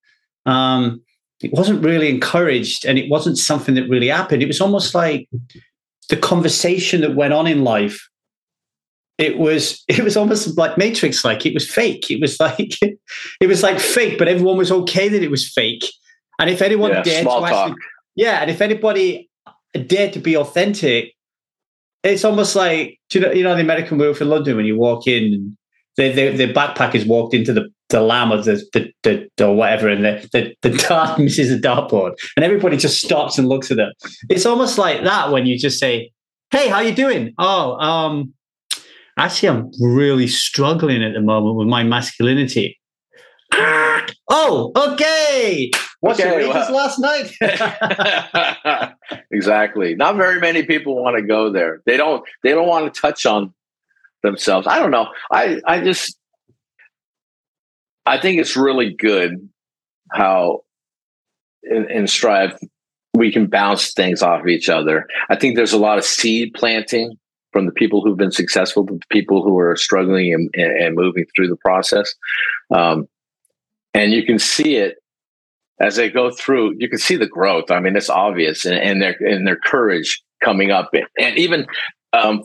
[0.46, 1.02] Um,
[1.42, 4.42] it wasn't really encouraged and it wasn't something that really happened.
[4.42, 5.28] It was almost like
[6.08, 8.08] the conversation that went on in life.
[9.18, 11.46] It was it was almost like Matrix like.
[11.46, 12.10] It was fake.
[12.10, 12.78] It was like
[13.40, 15.84] it was like fake, but everyone was okay that it was fake.
[16.38, 17.76] And if anyone Yeah, dared to actually,
[18.16, 19.30] yeah, and if anybody
[19.86, 21.14] dared to be authentic,
[22.02, 25.06] it's almost like you know you know the American Werewolf in London when you walk
[25.06, 25.56] in and
[25.96, 29.88] the the, the backpackers walked into the the lamb or the the, the or whatever
[29.88, 33.76] and the, the the dart misses the dartboard and everybody just stops and looks at
[33.76, 33.92] them.
[34.28, 36.10] It's almost like that when you just say,
[36.50, 38.34] "Hey, how you doing?" Oh, um,
[39.18, 42.78] actually, I'm really struggling at the moment with my masculinity.
[43.52, 45.70] Ah, oh, okay.
[46.00, 47.32] What's Okay, your well- last night?
[49.30, 49.94] exactly.
[49.94, 51.80] Not very many people want to go there.
[51.86, 52.24] They don't.
[52.42, 53.54] They don't want to touch on
[54.22, 54.66] themselves.
[54.66, 55.08] I don't know.
[55.30, 55.60] I.
[55.66, 56.18] I just.
[58.06, 59.48] I think it's really good
[60.12, 60.60] how
[61.62, 62.58] in, in Strive
[63.14, 65.06] we can bounce things off of each other.
[65.30, 67.16] I think there's a lot of seed planting
[67.54, 71.24] from the people who've been successful to the people who are struggling and, and, moving
[71.34, 72.12] through the process.
[72.74, 73.08] Um,
[73.94, 74.96] and you can see it
[75.78, 76.74] as they go through.
[76.78, 77.70] You can see the growth.
[77.70, 81.66] I mean, it's obvious, and, and their and their courage coming up, and even.
[82.12, 82.42] Um,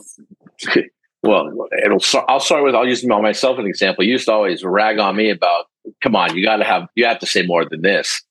[1.24, 1.50] well,
[1.84, 2.22] it'll.
[2.28, 2.76] I'll start with.
[2.76, 4.04] I'll use myself as an example.
[4.04, 5.66] You used to always rag on me about.
[6.04, 6.86] Come on, you got to have.
[6.94, 8.22] You have to say more than this.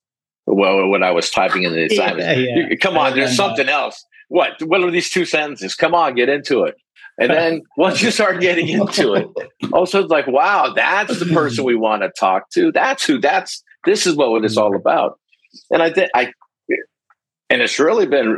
[0.45, 2.75] Well, when I was typing in the assignment, Yeah, yeah.
[2.81, 4.03] Come on, there's something else.
[4.29, 4.61] What?
[4.63, 5.75] What are these two sentences?
[5.75, 6.75] Come on, get into it.
[7.19, 9.27] And then once you start getting into it,
[9.73, 12.71] also it's like, wow, that's the person we want to talk to.
[12.71, 13.19] That's who.
[13.19, 15.19] That's this is what it's all about.
[15.71, 16.31] And I think I,
[17.49, 18.37] and it's really been,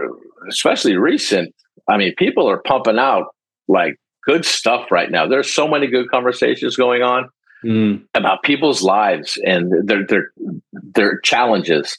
[0.50, 1.54] especially recent.
[1.88, 3.36] I mean, people are pumping out
[3.68, 5.28] like good stuff right now.
[5.28, 7.30] There's so many good conversations going on
[7.64, 8.06] Mm.
[8.16, 10.32] about people's lives and their their
[10.72, 11.96] their challenges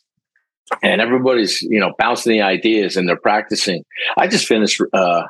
[0.83, 3.85] and everybody's you know bouncing the ideas and they're practicing.
[4.17, 5.23] I just finished uh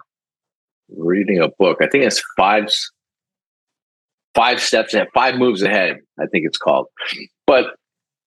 [0.97, 1.79] reading a book.
[1.81, 2.69] I think it's five
[4.35, 6.87] five steps ahead five moves ahead i think it's called.
[7.47, 7.67] But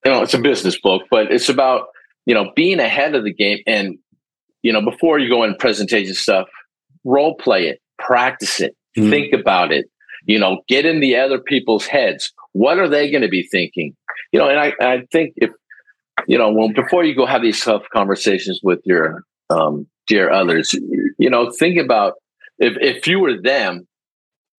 [0.05, 1.87] you know it's a business book but it's about
[2.27, 3.97] you know being ahead of the game and
[4.61, 6.47] you know before you go in presentation stuff
[7.03, 9.09] role play it practice it Mm.
[9.09, 9.87] think about it
[10.25, 12.31] you know get in the other people's heads.
[12.53, 13.93] What are they going to be thinking?
[14.31, 15.49] You know and i i think if
[16.27, 20.73] you know well before you go have these tough conversations with your um dear others
[21.17, 22.13] you know think about
[22.59, 23.87] if if you were them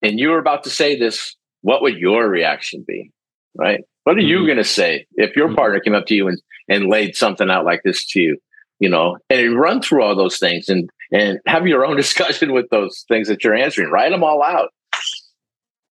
[0.02, 3.10] and you were about to say this what would your reaction be
[3.58, 3.80] right?
[4.04, 4.46] What are you Mhm.
[4.46, 5.56] going to say if your Mhm.
[5.56, 8.36] partner came up to you and and laid something out like this to you
[8.80, 12.68] you know and run through all those things and and have your own discussion with
[12.70, 14.70] those things that you're answering write them all out.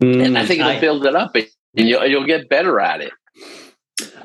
[0.01, 1.47] And i think it'll I- build it up and
[1.89, 3.11] you'll, you'll get better at it.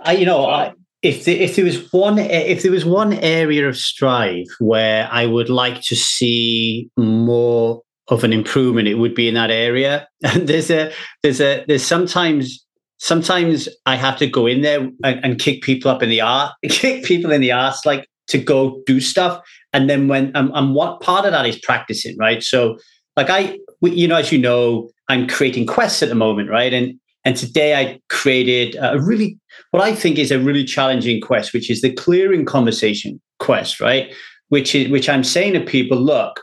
[0.03, 3.69] I, you know, I, if the, if there was one if there was one area
[3.69, 9.29] of strive where I would like to see more of an improvement, it would be
[9.29, 10.09] in that area.
[10.23, 12.65] And there's a there's a there's sometimes
[12.99, 16.53] sometimes I have to go in there and, and kick people up in the arse,
[16.69, 19.43] kick people in the ass, like to go do stuff.
[19.73, 22.43] And then when um, and what part of that is practicing, right?
[22.43, 22.79] So
[23.17, 26.73] like I, you know, as you know, I'm creating quests at the moment, right?
[26.73, 29.39] And and today I created a really
[29.73, 34.13] what I think is a really challenging quest, which is the clearing conversation quest, right?
[34.49, 36.41] Which is which I'm saying to people, look,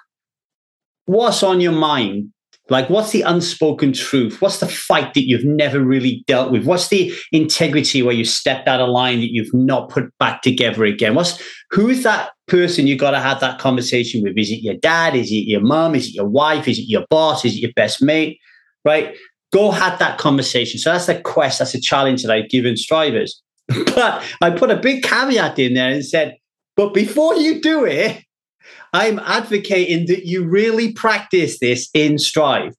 [1.06, 2.32] what's on your mind?
[2.70, 4.42] Like, what's the unspoken truth?
[4.42, 6.66] What's the fight that you've never really dealt with?
[6.66, 10.84] What's the integrity where you stepped out of line that you've not put back together
[10.84, 11.16] again?
[11.16, 14.38] What's who's that person you got to have that conversation with?
[14.38, 15.16] Is it your dad?
[15.16, 15.96] Is it your mom?
[15.96, 16.68] Is it your wife?
[16.68, 17.46] Is it your boss?
[17.46, 18.38] Is it your best mate?
[18.84, 19.16] Right?
[19.54, 20.80] Go have that conversation.
[20.80, 21.60] So that's the quest.
[21.60, 23.42] That's a challenge that I've given strivers.
[23.96, 26.38] But I put a big caveat in there and said,
[26.78, 28.24] but before you do it,
[28.94, 32.74] I'm advocating that you really practice this in Strive.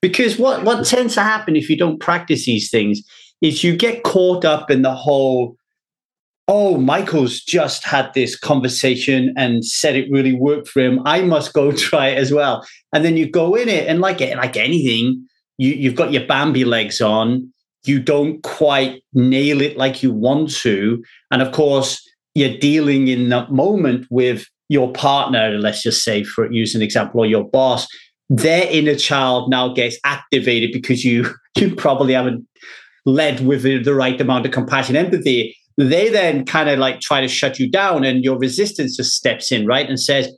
[0.00, 3.02] Because what, what tends to happen if you don't practice these things
[3.40, 5.56] is you get caught up in the whole,
[6.46, 11.00] oh, Michael's just had this conversation and said it really worked for him.
[11.04, 12.66] I must go try it as well.
[12.92, 15.26] And then you go in it and like it, like anything,
[15.58, 17.52] you, you've got your Bambi legs on.
[17.84, 21.02] You don't quite nail it like you want to.
[21.30, 22.00] And of course,
[22.34, 27.20] you're dealing in that moment with your partner, let's just say, for use an example,
[27.20, 27.86] or your boss,
[28.28, 32.46] their inner child now gets activated because you you probably haven't
[33.06, 35.56] led with the, the right amount of compassion, empathy.
[35.76, 39.52] They then kind of like try to shut you down, and your resistance just steps
[39.52, 40.28] in, right, and says,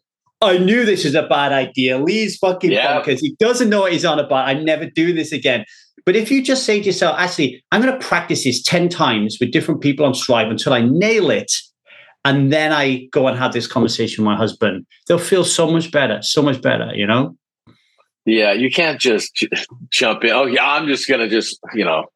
[0.46, 1.98] I knew this was a bad idea.
[1.98, 3.00] Lee's fucking yeah.
[3.00, 3.20] bonkers.
[3.20, 4.48] He doesn't know what he's on about.
[4.48, 5.64] I never do this again.
[6.04, 9.38] But if you just say to yourself, actually, I'm going to practice this 10 times
[9.40, 11.52] with different people on Strive until I nail it.
[12.24, 15.92] And then I go and have this conversation with my husband, they'll feel so much
[15.92, 17.36] better, so much better, you know?
[18.24, 19.48] Yeah, you can't just j-
[19.90, 20.30] jump in.
[20.30, 22.06] Oh, yeah, I'm just going to just, you know,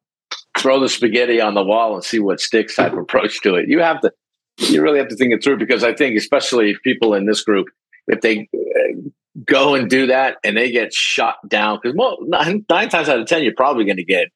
[0.57, 3.69] throw the spaghetti on the wall and see what sticks type approach to it.
[3.69, 4.11] You have to,
[4.57, 7.67] you really have to think it through because I think, especially people in this group,
[8.07, 9.09] if they uh,
[9.45, 13.19] go and do that and they get shot down, because well, nine, nine, times out
[13.19, 14.29] of ten, you're probably going to get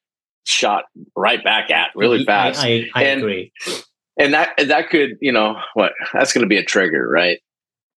[0.44, 2.60] shot right back at really fast.
[2.60, 3.52] I, I, I and, agree.
[4.18, 7.38] And that that could, you know, what that's going to be a trigger, right?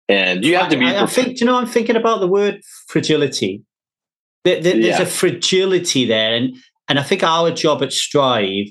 [0.09, 0.85] And you have to be.
[0.85, 3.63] I, I think, you know, I'm thinking about the word fragility.
[4.43, 5.01] There, there, there's yeah.
[5.01, 6.55] a fragility there, and
[6.89, 8.67] and I think our job at Strive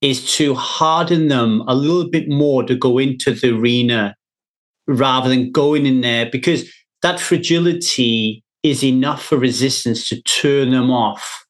[0.00, 4.14] is to harden them a little bit more to go into the arena
[4.86, 6.70] rather than going in there because
[7.02, 11.44] that fragility is enough for resistance to turn them off.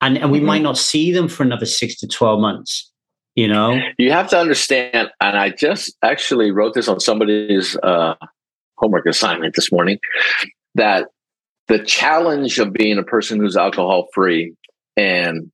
[0.00, 0.46] And, and we mm-hmm.
[0.46, 2.90] might not see them for another six to 12 months,
[3.34, 3.80] you know?
[3.98, 8.14] You have to understand, and I just actually wrote this on somebody's uh,
[8.78, 9.98] homework assignment this morning,
[10.74, 11.08] that
[11.68, 14.54] the challenge of being a person who's alcohol free
[14.96, 15.50] and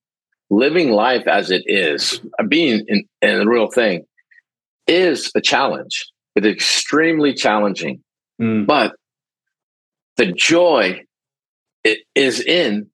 [0.51, 4.05] living life as it is, being in, in the real thing,
[4.87, 6.07] is a challenge.
[6.39, 8.03] It's extremely challenging.
[8.41, 8.67] Mm.
[8.67, 8.95] But
[10.17, 11.05] the joy
[12.15, 12.89] is in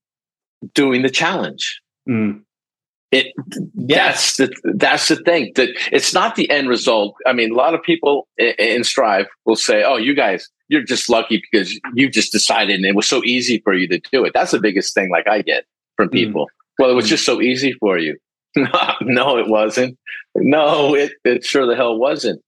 [0.75, 1.81] doing the challenge.
[2.09, 2.43] Mm.
[3.11, 3.33] It
[3.75, 4.37] yes.
[4.37, 7.15] that's the that's the thing that it's not the end result.
[7.27, 10.83] I mean, a lot of people in, in Strive will say, "Oh, you guys, you're
[10.83, 14.25] just lucky because you just decided and it was so easy for you to do
[14.25, 15.11] it." That's the biggest thing.
[15.11, 15.65] Like I get
[15.97, 16.13] from mm.
[16.13, 16.47] people.
[16.47, 16.81] Mm.
[16.81, 17.11] Well, it was mm.
[17.11, 18.19] just so easy for you.
[18.57, 19.97] no, it wasn't.
[20.35, 22.43] No, it it sure the hell wasn't.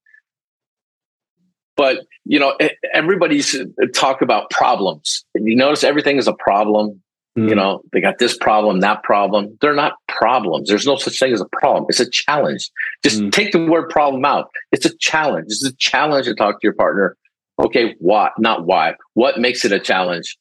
[1.77, 2.57] But you know,
[2.93, 5.25] everybody's uh, talk about problems.
[5.35, 7.03] You notice everything is a problem.
[7.39, 7.51] Mm.
[7.51, 9.59] You know, they got this problem, that problem.
[9.61, 10.69] They're not problems.
[10.69, 11.87] There's no such thing as a problem.
[11.89, 12.71] It's a challenge.
[13.05, 13.31] Just mm.
[13.31, 14.51] take the word problem out.
[14.73, 15.47] It's a challenge.
[15.49, 17.17] It's a challenge to talk to your partner.
[17.59, 18.31] Okay, why?
[18.39, 18.95] Not why.
[19.15, 20.37] What makes it a challenge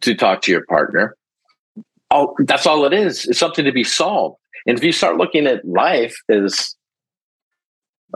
[0.00, 1.16] to talk to your partner?
[2.10, 3.26] Oh, that's all it is.
[3.26, 4.38] It's something to be solved.
[4.66, 6.74] And if you start looking at life as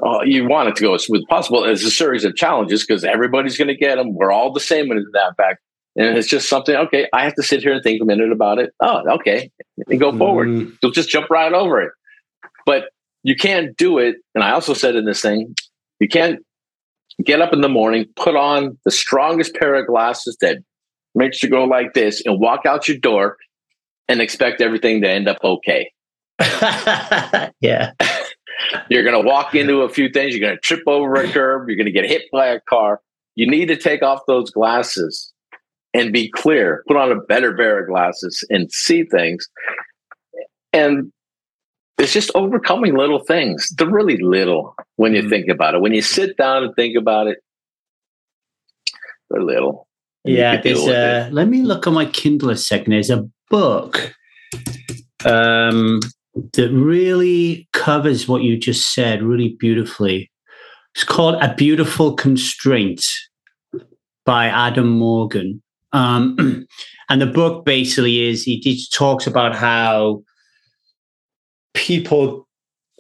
[0.05, 1.65] uh, you want it to go as smooth as possible.
[1.65, 4.15] It's a series of challenges because everybody's going to get them.
[4.15, 5.61] We're all the same in that fact.
[5.97, 8.59] And it's just something, okay, I have to sit here and think a minute about
[8.59, 8.73] it.
[8.81, 9.51] Oh, okay.
[9.89, 10.49] And go forward.
[10.49, 10.79] Mm.
[10.83, 11.91] You'll just jump right over it.
[12.65, 12.91] But
[13.25, 14.17] you can't do it.
[14.35, 15.55] And I also said in this thing,
[15.99, 16.41] you can't
[17.25, 20.59] get up in the morning, put on the strongest pair of glasses that
[21.15, 23.37] makes you go like this and walk out your door
[24.09, 25.91] and expect everything to end up okay.
[27.61, 27.93] yeah.
[28.89, 30.35] You're going to walk into a few things.
[30.35, 31.69] You're going to trip over a curb.
[31.69, 33.01] You're going to get hit by a car.
[33.35, 35.33] You need to take off those glasses
[35.95, 36.83] and be clear.
[36.89, 39.49] Put on a better pair of glasses and see things.
[40.73, 41.13] And
[41.99, 43.69] it's just overcoming little things.
[43.77, 45.31] They're really little when you mm-hmm.
[45.31, 45.81] think about it.
[45.81, 47.39] When you sit down and think about it,
[49.31, 49.87] they're little.
[50.25, 52.93] Yeah, there's a, let me look on my Kindle a second.
[52.93, 54.15] There's a book
[55.25, 56.01] um,
[56.55, 60.31] that really covers what you just said really beautifully.
[60.95, 63.05] It's called A Beautiful Constraint
[64.25, 65.63] by Adam Morgan.
[65.93, 66.67] Um,
[67.09, 70.23] and the book basically is he, talks about how
[71.75, 72.47] people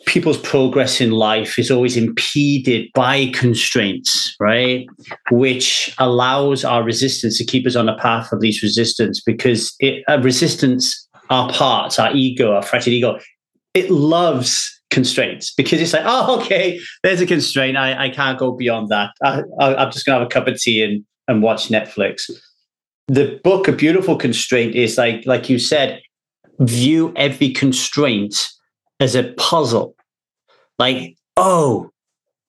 [0.06, 4.86] people's progress in life is always impeded by constraints, right?
[5.32, 10.04] Which allows our resistance to keep us on a path of these resistance because it,
[10.06, 13.18] a resistance our parts, our ego, our fretted ego,
[13.74, 17.76] it loves constraints because it's like, oh, okay, there's a constraint.
[17.76, 19.10] I, I can't go beyond that.
[19.22, 22.30] I, am just going to have a cup of tea and, and watch Netflix.
[23.08, 26.02] The book, A Beautiful Constraint, is like, like you said,
[26.58, 28.48] view every constraint
[29.00, 29.94] as a puzzle.
[30.78, 31.90] Like, oh,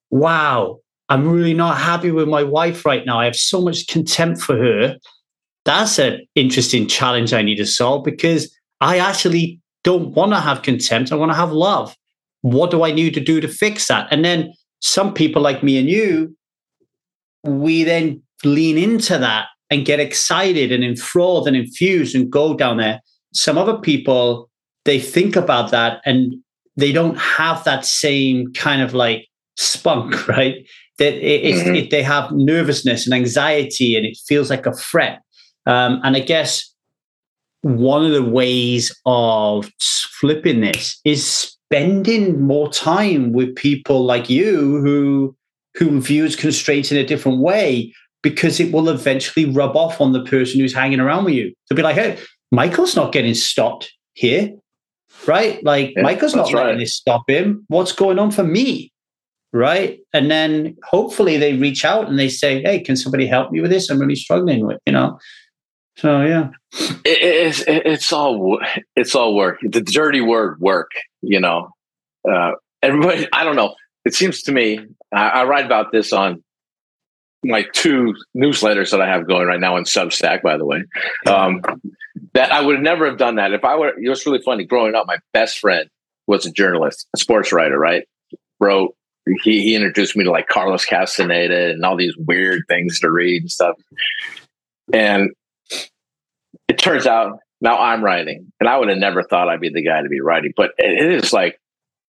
[0.10, 3.20] wow, I'm really not happy with my wife right now.
[3.20, 4.98] I have so much contempt for her.
[5.66, 10.62] That's an interesting challenge I need to solve because I actually don't want to have
[10.62, 11.12] contempt.
[11.12, 11.96] I want to have love.
[12.42, 14.08] What do I need to do to fix that?
[14.12, 16.36] And then some people like me and you,
[17.44, 22.78] we then lean into that and get excited and enthralled and infused and go down
[22.78, 23.02] there.
[23.34, 24.50] Some other people,
[24.86, 26.34] they think about that and
[26.76, 29.28] they don't have that same kind of like
[29.58, 30.68] spunk, right?
[30.98, 31.76] That it, mm-hmm.
[31.76, 35.22] it, they have nervousness and anxiety, and it feels like a threat.
[35.66, 36.69] Um, and I guess
[37.62, 39.70] one of the ways of
[40.20, 45.36] flipping this is spending more time with people like you who
[45.76, 50.24] who views constraints in a different way because it will eventually rub off on the
[50.26, 51.54] person who's hanging around with you.
[51.68, 52.18] To be like, hey,
[52.52, 54.52] Michael's not getting stopped here,
[55.28, 55.64] right?
[55.64, 56.80] Like yeah, Michael's not letting right.
[56.80, 57.66] this stop him.
[57.68, 58.92] What's going on for me?
[59.52, 60.00] Right.
[60.14, 63.72] And then hopefully they reach out and they say, Hey, can somebody help me with
[63.72, 63.90] this?
[63.90, 65.18] I'm really struggling with, you know.
[66.00, 66.50] So yeah.
[67.04, 68.60] It, it's it's all
[68.96, 69.60] it's all work.
[69.62, 70.92] The dirty word work,
[71.22, 71.72] you know.
[72.30, 73.76] Uh everybody I don't know.
[74.06, 74.80] It seems to me
[75.14, 76.44] I, I write about this on
[77.44, 80.84] my two newsletters that I have going right now on Substack, by the way.
[81.26, 81.62] Um,
[82.34, 83.94] that I would never have done that if I were.
[83.98, 84.66] It was really funny.
[84.66, 85.90] Growing up, my best friend
[86.28, 88.06] was a journalist, a sports writer, right?
[88.60, 88.96] Wrote.
[89.44, 93.44] He, he introduced me to like Carlos Castaneda and all these weird things to read
[93.44, 93.76] and stuff.
[94.92, 95.32] And
[96.70, 99.84] it turns out now I'm writing, and I would have never thought I'd be the
[99.84, 100.54] guy to be writing.
[100.56, 101.60] But it is like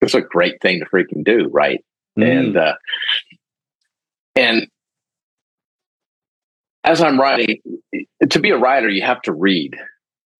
[0.01, 1.85] it's a great thing to freaking do, right?
[2.19, 2.39] Mm.
[2.39, 2.75] And uh,
[4.37, 4.69] and
[6.85, 7.59] as I'm writing,
[8.29, 9.75] to be a writer, you have to read.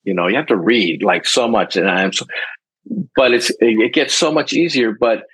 [0.05, 2.27] You know, you have to read like so much, and I'm so,
[3.17, 4.93] but it's it gets so much easier.
[4.99, 5.25] But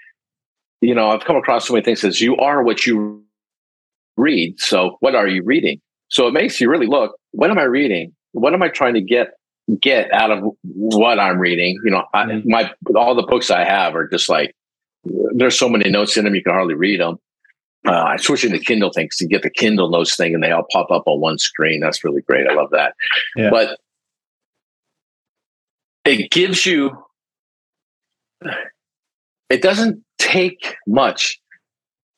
[0.80, 3.24] you know, I've come across so many things as you are what you
[4.16, 4.61] read.
[4.61, 5.80] So, what are you reading?
[6.09, 7.16] So it makes you really look.
[7.32, 8.12] What am I reading?
[8.37, 9.28] What am I trying to get
[9.80, 11.80] get out of what I'm reading?
[11.82, 12.51] You know, I, mm-hmm.
[12.51, 14.55] my all the books I have are just like
[15.05, 17.16] there's so many notes in them you can hardly read them.
[17.89, 20.66] Uh, I switch into Kindle things to get the Kindle notes thing, and they all
[20.70, 21.80] pop up on one screen.
[21.80, 22.47] That's really great.
[22.47, 22.95] I love that.
[23.37, 23.51] Yeah.
[23.51, 23.78] But
[26.05, 26.91] it gives you.
[29.49, 31.41] It doesn't take much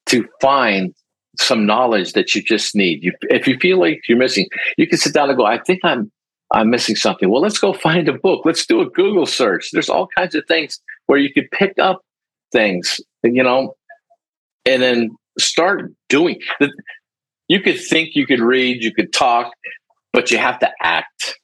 [0.06, 0.94] to find
[1.38, 3.02] some knowledge that you just need.
[3.02, 5.80] You, if you feel like you're missing, you can sit down and go, "I think
[5.84, 6.10] I'm
[6.52, 8.42] I'm missing something." Well, let's go find a book.
[8.44, 9.70] Let's do a Google search.
[9.72, 12.02] There's all kinds of things where you could pick up
[12.52, 13.74] things, you know,
[14.66, 16.40] and then start doing
[17.48, 19.52] you could think you could read you could talk
[20.12, 21.38] but you have to act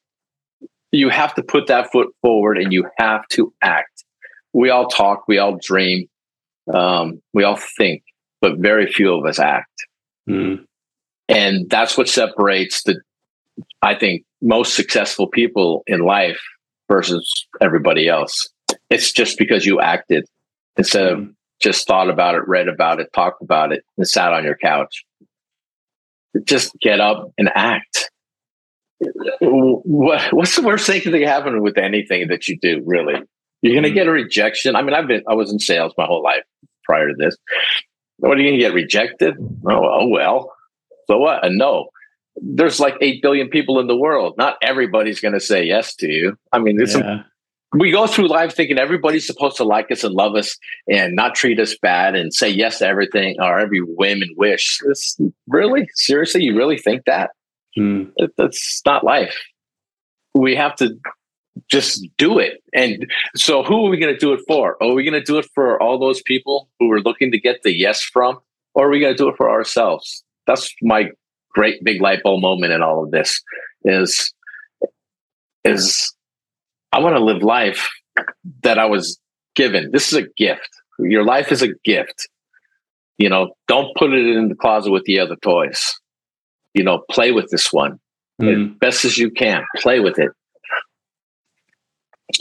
[0.92, 4.05] you have to put that foot forward and you have to act
[4.53, 6.07] we all talk we all dream
[6.72, 8.03] um, we all think
[8.45, 9.86] but very few of us act
[10.28, 10.62] mm.
[11.28, 13.01] and that's what separates the
[13.82, 16.40] i think most successful people in life
[16.88, 18.49] versus everybody else
[18.90, 20.24] it's just because you acted
[20.76, 21.30] instead of hmm
[21.64, 25.05] just thought about it, read about it, talked about it, and sat on your couch.
[26.45, 28.11] Just get up and act.
[29.40, 33.14] What, what's the worst thing that can happen with anything that you do, really?
[33.62, 33.95] You're going to mm-hmm.
[33.95, 34.76] get a rejection.
[34.76, 36.42] I mean, I've been, I was in sales my whole life
[36.84, 37.36] prior to this.
[38.19, 39.35] What are you going to get rejected?
[39.69, 40.53] Oh, oh, well.
[41.07, 41.45] So what?
[41.45, 41.89] A no.
[42.37, 44.35] There's like 8 billion people in the world.
[44.37, 46.37] Not everybody's going to say yes to you.
[46.53, 47.23] I mean, it's yeah
[47.75, 50.57] we go through life thinking everybody's supposed to like us and love us
[50.89, 54.81] and not treat us bad and say yes to everything or every whim and wish.
[54.87, 55.89] It's, really?
[55.95, 56.45] Seriously?
[56.45, 57.31] You really think that?
[57.75, 58.05] Hmm.
[58.37, 59.37] That's not life.
[60.35, 60.97] We have to
[61.70, 62.62] just do it.
[62.72, 64.82] And so, who are we going to do it for?
[64.82, 67.62] Are we going to do it for all those people who are looking to get
[67.62, 68.38] the yes from?
[68.74, 70.24] Or are we going to do it for ourselves?
[70.46, 71.11] That's my
[71.55, 73.40] great big light bulb moment in all of this
[73.84, 74.34] is
[75.64, 76.12] is
[76.92, 77.88] I want to live life
[78.62, 79.18] that I was
[79.55, 79.90] given.
[79.92, 80.68] This is a gift.
[80.98, 82.28] Your life is a gift.
[83.18, 85.94] You know, don't put it in the closet with the other toys.
[86.74, 87.98] You know, play with this one
[88.40, 88.72] mm.
[88.72, 89.64] as best as you can.
[89.76, 90.30] Play with it.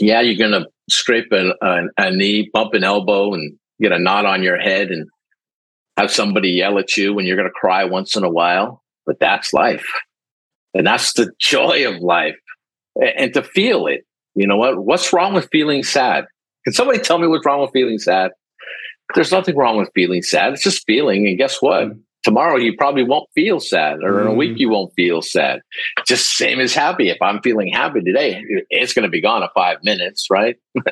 [0.00, 1.52] Yeah, you're going to scrape a,
[1.96, 5.08] a, knee, bump an elbow, and get a knot on your head and
[5.96, 8.82] have somebody yell at you when you're going to cry once in a while.
[9.06, 9.86] But that's life.
[10.72, 12.36] And that's the joy of life.
[12.96, 14.84] And to feel it, you know what?
[14.84, 16.26] What's wrong with feeling sad?
[16.64, 18.32] Can somebody tell me what's wrong with feeling sad?
[19.14, 20.54] There's nothing wrong with feeling sad.
[20.54, 21.26] It's just feeling.
[21.26, 21.84] And guess what?
[21.84, 21.98] Mm-hmm.
[22.24, 24.60] Tomorrow you probably won't feel sad, or in a week mm.
[24.60, 25.60] you won't feel sad.
[26.06, 27.10] Just same as happy.
[27.10, 30.56] If I'm feeling happy today, it's going to be gone in five minutes, right?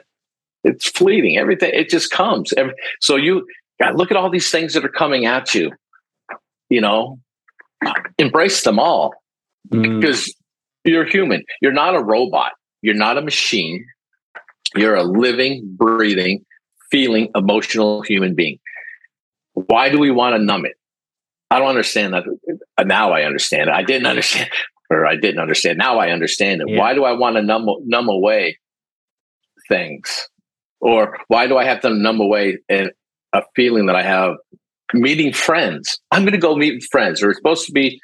[0.65, 1.39] it's fleeting.
[1.39, 2.53] Everything it just comes.
[3.01, 3.47] So you
[3.81, 5.73] God, look at all these things that are coming at you.
[6.69, 7.19] You know,
[8.19, 9.15] embrace them all
[9.73, 10.01] mm.
[10.01, 10.35] because
[10.85, 11.45] you're human.
[11.61, 12.53] You're not a robot.
[12.83, 13.85] You're not a machine.
[14.77, 16.45] You're a living, breathing,
[16.91, 18.59] feeling, emotional human being.
[19.55, 20.77] Why do we want to numb it?
[21.53, 22.25] I don't understand that.
[22.79, 23.75] Uh, now I understand it.
[23.75, 24.51] I didn't understand,
[24.91, 25.79] or I didn't understand.
[25.79, 26.71] Now I understand it.
[26.71, 26.79] Yeah.
[26.79, 28.59] Why do I want to numb numb away
[29.69, 30.29] things,
[30.81, 34.37] or why do I have to numb away a feeling that I have
[34.95, 35.99] meeting friends.
[36.11, 37.21] I'm going to go meet friends.
[37.21, 38.01] They're supposed to be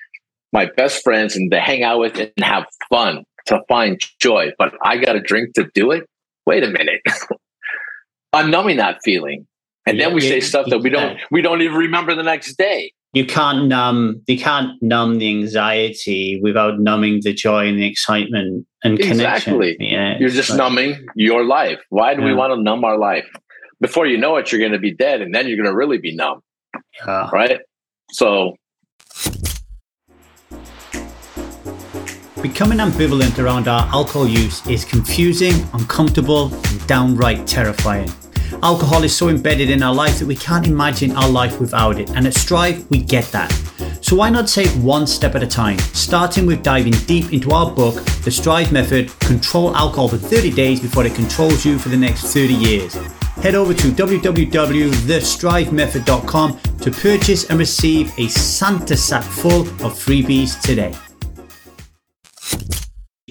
[0.52, 4.52] my best friends and to hang out with and have fun to find joy.
[4.58, 6.04] But I got a drink to do it.
[6.46, 7.02] Wait a minute.
[8.32, 9.46] I'm numbing that feeling.
[9.86, 12.56] And yeah, then we say stuff that we don't we don't even remember the next
[12.56, 12.92] day.
[13.14, 18.66] You can't numb you can't numb the anxiety without numbing the joy and the excitement
[18.84, 19.76] and exactly.
[19.76, 19.76] connection.
[19.80, 21.80] Yeah, You're just numbing your life.
[21.88, 22.28] Why do yeah.
[22.28, 23.26] we want to numb our life?
[23.80, 25.98] Before you know it, you're going to be dead, and then you're going to really
[25.98, 26.40] be numb.
[27.06, 27.30] Yeah.
[27.32, 27.60] Right.
[28.10, 28.56] So
[32.42, 38.08] Becoming ambivalent around our alcohol use is confusing, uncomfortable, and downright terrifying.
[38.62, 42.10] Alcohol is so embedded in our life that we can't imagine our life without it,
[42.10, 43.52] and at Strive, we get that.
[44.00, 47.70] So why not take one step at a time, starting with diving deep into our
[47.70, 51.96] book, The Strive Method Control Alcohol for 30 Days Before It Controls You for the
[51.96, 52.94] Next 30 Years.
[53.42, 60.94] Head over to www.thestrivemethod.com to purchase and receive a Santa sack full of freebies today.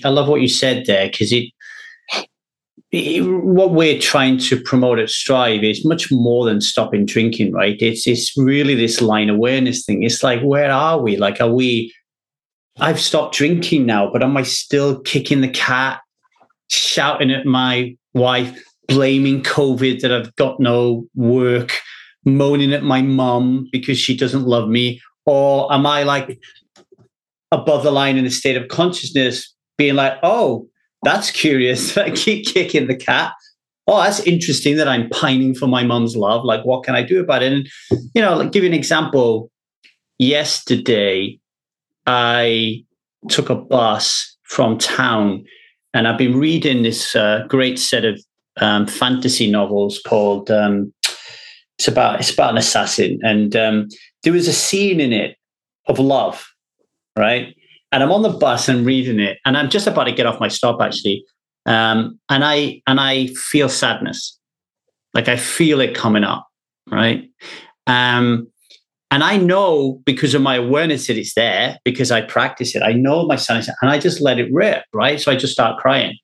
[0.06, 1.52] I love what you said there because it,
[3.22, 7.76] what we're trying to promote at Strive is much more than stopping drinking, right?
[7.82, 10.04] It's it's really this line awareness thing.
[10.04, 11.18] It's like where are we?
[11.18, 11.94] Like, are we?
[12.80, 16.00] I've stopped drinking now, but am I still kicking the cat,
[16.70, 21.74] shouting at my wife, blaming COVID that I've got no work,
[22.26, 25.02] moaning at my mum because she doesn't love me?
[25.26, 26.40] Or am I like
[27.52, 30.68] above the line in a state of consciousness, being like, oh,
[31.04, 31.98] that's curious.
[31.98, 33.34] I keep kicking the cat.
[33.88, 36.44] Oh, that's interesting that I'm pining for my mom's love.
[36.44, 37.54] Like, what can I do about it?
[37.54, 37.70] And,
[38.14, 39.50] you know, like, give you an example.
[40.20, 41.40] Yesterday,
[42.06, 42.84] I
[43.30, 45.46] took a bus from town
[45.94, 48.20] and I've been reading this uh, great set of
[48.60, 50.94] um, fantasy novels called um,
[51.78, 53.88] it's about it's about an assassin and um,
[54.24, 55.38] there was a scene in it
[55.88, 56.48] of love
[57.18, 57.57] right?
[57.92, 60.42] And I'm on the bus and reading it, and I'm just about to get off
[60.42, 61.24] my stop actually,
[61.66, 64.38] um, and I and I feel sadness,
[65.14, 66.46] like I feel it coming up,
[66.92, 67.30] right?
[67.88, 68.48] Um,
[69.10, 72.84] and I know because of my awareness that it's there, because I practice it.
[72.84, 75.20] I know my sadness, and I just let it rip, right?
[75.20, 76.18] So I just start crying.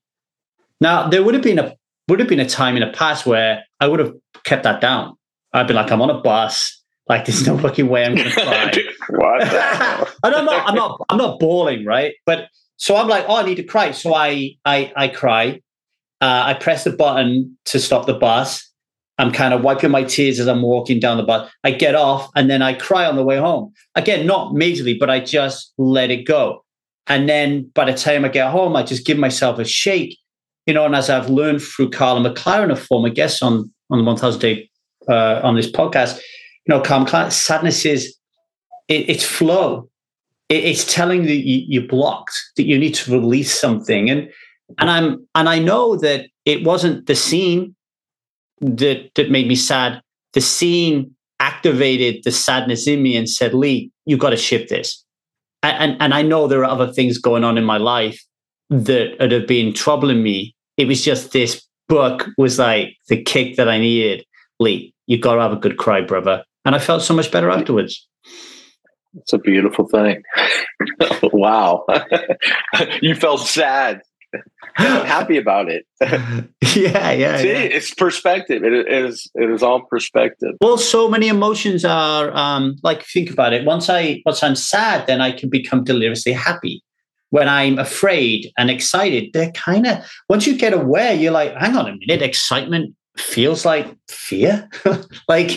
[0.81, 1.73] Now there would have been a
[2.09, 4.11] would have been a time in the past where I would have
[4.43, 5.15] kept that down.
[5.53, 6.82] I'd be like, I'm on a bus.
[7.07, 8.71] Like, there's no fucking way I'm going to cry.
[9.09, 9.43] what?
[10.23, 12.15] and I'm not, I'm not, I'm not bawling, right?
[12.25, 12.47] But
[12.77, 13.91] so I'm like, oh, I need to cry.
[13.91, 15.61] So I, I, I cry.
[16.21, 18.69] Uh, I press the button to stop the bus.
[19.19, 21.51] I'm kind of wiping my tears as I'm walking down the bus.
[21.63, 23.73] I get off and then I cry on the way home.
[23.95, 26.63] Again, not majorly, but I just let it go.
[27.07, 30.17] And then by the time I get home, I just give myself a shake,
[30.65, 30.85] you know.
[30.85, 34.69] And as I've learned through Karla McLaren, a former guest on on the 1000 Day
[35.09, 36.19] uh, on this podcast,
[36.67, 38.15] know, calm sadness is
[38.87, 39.89] it, it's flow.
[40.49, 44.09] It, it's telling that you, you're blocked, that you need to release something.
[44.09, 44.29] And
[44.79, 47.75] and I'm and I know that it wasn't the scene
[48.61, 50.01] that that made me sad.
[50.33, 55.03] The scene activated the sadness in me and said, Lee, you got to shift this.
[55.61, 58.19] And, and, and I know there are other things going on in my life
[58.69, 60.55] that, that have been troubling me.
[60.77, 64.25] It was just this book was like the kick that I needed.
[64.59, 67.49] Lee, you got to have a good cry, brother and I felt so much better
[67.49, 68.07] afterwards.
[69.15, 70.23] It's a beautiful thing.
[71.23, 71.85] wow.
[73.01, 74.01] you felt sad.
[74.77, 75.85] I'm happy about it.
[76.01, 77.37] yeah, yeah.
[77.37, 77.59] See, yeah.
[77.59, 78.63] it's perspective.
[78.63, 79.29] It, it is.
[79.35, 80.55] It is all perspective.
[80.61, 83.65] Well, so many emotions are um, like think about it.
[83.65, 86.83] Once I once I'm sad, then I can become deliriously happy.
[87.29, 91.75] When I'm afraid and excited, they're kind of once you get aware, you're like, hang
[91.75, 94.67] on a minute, excitement feels like fear.
[95.27, 95.51] like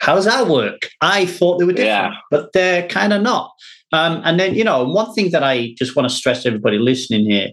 [0.00, 0.80] how does that work?
[1.00, 2.20] I thought they were different, yeah.
[2.30, 3.52] but they're kind of not.
[3.92, 6.78] Um, and then, you know, one thing that I just want to stress to everybody
[6.78, 7.50] listening here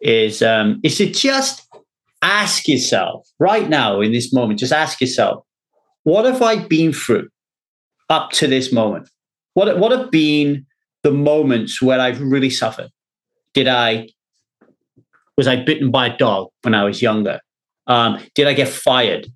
[0.00, 1.66] is um, is to just
[2.22, 5.44] ask yourself right now in this moment, just ask yourself,
[6.04, 7.28] what have I been through
[8.08, 9.08] up to this moment?
[9.54, 10.64] What, what have been
[11.02, 12.90] the moments where I've really suffered?
[13.52, 14.08] Did I
[15.36, 17.40] was I bitten by a dog when I was younger?
[17.86, 19.28] Um, did I get fired?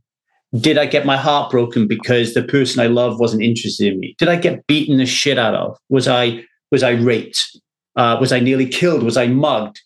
[0.59, 4.15] Did I get my heart broken because the person I love wasn't interested in me?
[4.19, 5.79] Did I get beaten the shit out of?
[5.89, 7.59] Was I was I raped?
[7.97, 9.03] Uh, was I nearly killed?
[9.03, 9.81] Was I mugged?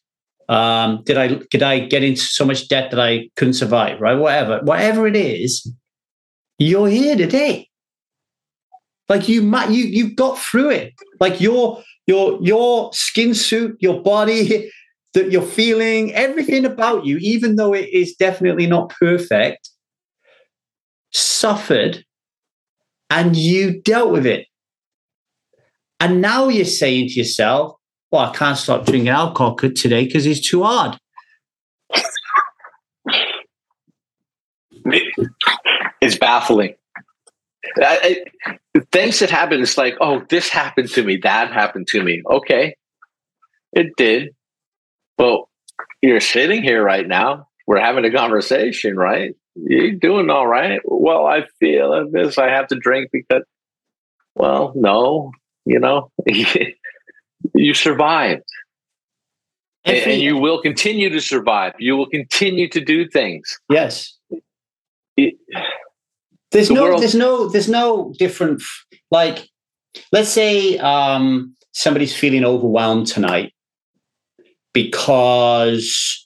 [0.49, 4.01] Um, did I did I get into so much debt that I couldn't survive?
[4.01, 5.71] Right, whatever, whatever it is,
[6.59, 7.69] you're here today.
[9.09, 10.95] Like you might you you got through it.
[11.21, 14.71] Like your your your skin suit, your body,
[15.14, 19.71] that you're feeling, everything about you, even though it is definitely not perfect,
[21.17, 22.05] suffered
[23.09, 24.47] and you dealt with it.
[25.99, 27.77] And now you're saying to yourself,
[28.11, 30.99] well, I can't stop drinking alcohol today because it's too hard.
[36.01, 36.75] It's baffling.
[37.79, 42.03] I, I, things that happen, it's like, oh, this happened to me, that happened to
[42.03, 42.23] me.
[42.31, 42.77] Okay,
[43.73, 44.35] it did.
[45.19, 45.49] Well,
[46.03, 47.49] you're sitting here right now.
[47.67, 49.35] We're having a conversation, right?
[49.57, 50.80] You're doing all right.
[50.84, 52.38] Well, I feel this.
[52.38, 53.42] I have to drink because,
[54.34, 55.32] well, no,
[55.64, 56.11] you know,
[57.54, 58.44] you survived.
[59.84, 61.74] And, and, you will continue to survive.
[61.78, 63.59] You will continue to do things.
[63.70, 64.18] Yes.
[65.16, 65.34] It,
[66.50, 68.62] there's the no, world- there's no, there's no different.
[69.11, 69.48] Like,
[70.11, 73.52] let's say um, somebody's feeling overwhelmed tonight
[74.72, 76.26] because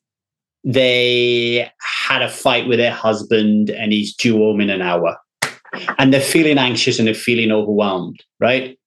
[0.64, 1.70] they
[2.06, 5.16] had a fight with their husband and he's due home in an hour,
[5.98, 8.78] and they're feeling anxious and they're feeling overwhelmed, right?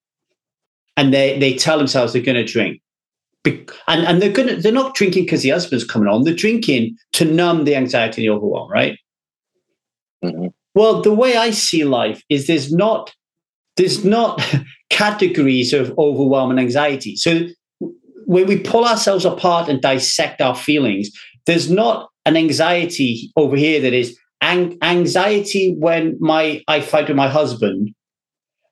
[0.96, 2.80] And they they tell themselves they're going to drink.
[3.46, 6.22] And, and they're gonna they're not drinking because the husband's coming on.
[6.22, 8.98] They're drinking to numb the anxiety and the overwhelm, right?
[10.24, 10.46] Mm-hmm.
[10.74, 13.12] Well, the way I see life is there's not
[13.76, 14.42] there's not
[14.90, 17.16] categories of overwhelm and anxiety.
[17.16, 17.48] So
[18.26, 21.10] when we pull ourselves apart and dissect our feelings,
[21.46, 27.16] there's not an anxiety over here that is ang- anxiety when my I fight with
[27.16, 27.94] my husband,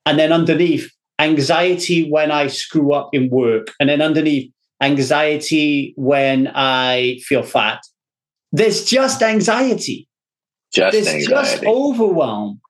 [0.06, 4.50] and then underneath anxiety when I screw up in work, and then underneath
[4.80, 7.80] anxiety when I feel fat.
[8.50, 10.08] There's just anxiety.
[10.74, 11.50] Just There's anxiety.
[11.50, 12.60] just overwhelm.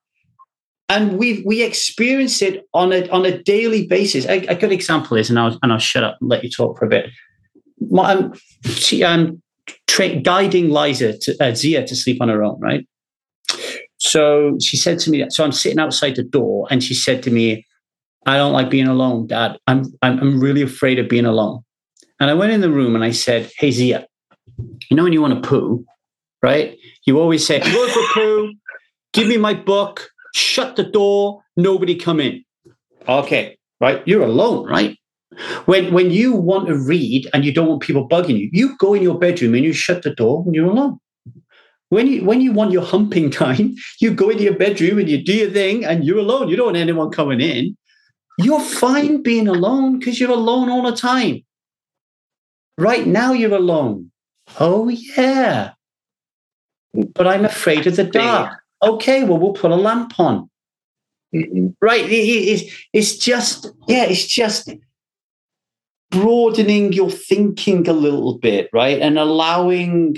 [0.88, 4.26] And we we experience it on a on a daily basis.
[4.26, 6.78] A, a, good example is, and I'll and I'll shut up and let you talk
[6.78, 7.07] for a bit.
[7.90, 8.34] My, um,
[8.64, 9.42] she, um,
[9.93, 12.86] tra- guiding Liza to uh, Zia to sleep on her own, right?
[13.99, 17.30] So she said to me, so I'm sitting outside the door, and she said to
[17.30, 17.66] me,
[18.26, 19.59] "I don't like being alone, Dad.
[19.66, 21.61] I'm I'm, I'm really afraid of being alone."
[22.18, 24.07] And I went in the room and I said, "Hey Zia,
[24.88, 25.84] you know when you want to poo,
[26.43, 26.76] right?
[27.07, 28.53] You always say, for poo,
[29.12, 32.45] give me my book, shut the door, nobody come in.
[33.09, 34.03] Okay, right?
[34.07, 34.97] You're alone, right?
[35.64, 38.95] When when you want to read and you don't want people bugging you, you go
[38.95, 40.99] in your bedroom and you shut the door and you're alone.
[41.89, 45.22] When you when you want your humping time, you go into your bedroom and you
[45.22, 46.49] do your thing and you're alone.
[46.49, 47.76] You don't want anyone coming in.
[48.39, 51.45] You're fine being alone because you're alone all the time.
[52.78, 54.11] Right now you're alone.
[54.59, 55.72] Oh yeah
[56.93, 58.59] but I'm afraid of the dark.
[58.83, 60.51] Okay, well, we'll put a lamp on.
[61.33, 62.05] Right?
[62.09, 64.70] It's, it's just, yeah, it's just
[66.13, 69.01] broadening your thinking a little bit, right?
[69.01, 70.17] And allowing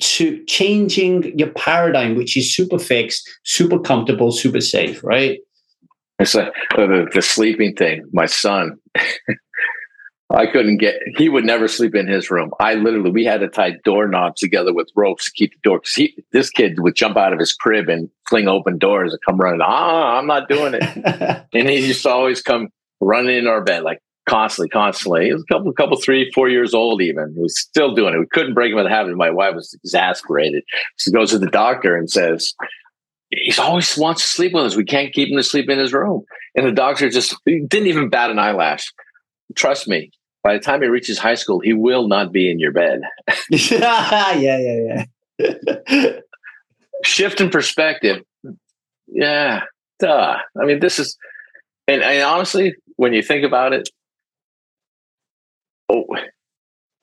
[0.00, 5.38] to changing your paradigm, which is super fixed, super comfortable, super safe, right?
[6.18, 8.04] It's like the, the sleeping thing.
[8.12, 8.76] My son,
[10.30, 10.96] I couldn't get.
[11.16, 12.50] He would never sleep in his room.
[12.58, 15.78] I literally, we had to tie doorknobs together with ropes to keep the door.
[15.78, 19.20] Because he, this kid would jump out of his crib and fling open doors and
[19.24, 19.60] come running.
[19.62, 20.82] Ah, I'm not doing it.
[21.52, 22.70] and he used to always come
[23.00, 25.26] running in our bed like constantly, constantly.
[25.26, 27.32] He was a couple, couple, three, four years old even.
[27.34, 28.18] He was still doing it.
[28.18, 29.16] We couldn't break him of the habit.
[29.16, 30.64] My wife was exasperated.
[30.96, 32.54] She goes to the doctor and says,
[33.30, 34.76] "He's always wants to sleep with us.
[34.76, 36.24] We can't keep him to sleep in his room."
[36.54, 38.92] And the doctor just didn't even bat an eyelash
[39.54, 40.10] trust me,
[40.42, 43.02] by the time he reaches high school, he will not be in your bed.
[43.50, 45.04] yeah, yeah,
[45.38, 46.12] yeah.
[47.04, 48.22] Shift in perspective.
[49.06, 49.62] Yeah,
[49.98, 50.36] duh.
[50.60, 51.16] I mean, this is,
[51.86, 53.88] and, and honestly, when you think about it,
[55.88, 56.04] oh,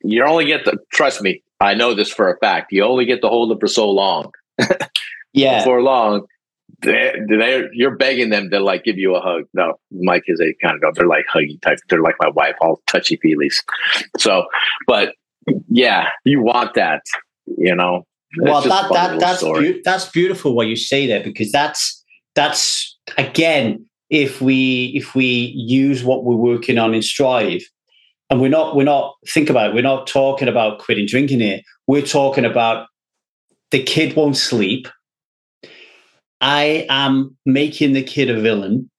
[0.03, 2.71] you only get the, trust me, I know this for a fact.
[2.71, 4.31] You only get to hold them for so long.
[5.33, 5.63] yeah.
[5.63, 6.25] For long,
[6.81, 9.43] they, they you're begging them to like give you a hug.
[9.53, 11.79] No, Mike is a kind of they're like huggy type.
[11.89, 13.55] They're like my wife, all touchy feelies.
[14.17, 14.45] So,
[14.87, 15.15] but
[15.69, 17.03] yeah, you want that,
[17.45, 18.05] you know.
[18.41, 22.03] well, that that that's be- that's beautiful what you say there because that's
[22.35, 27.63] that's again if we if we use what we're working on in Strive,
[28.33, 31.61] and we're not we're not think about it, we're not talking about quitting drinking here.
[31.87, 32.87] We're talking about
[33.71, 34.87] the kid won't sleep
[36.43, 38.89] I am making the kid a villain.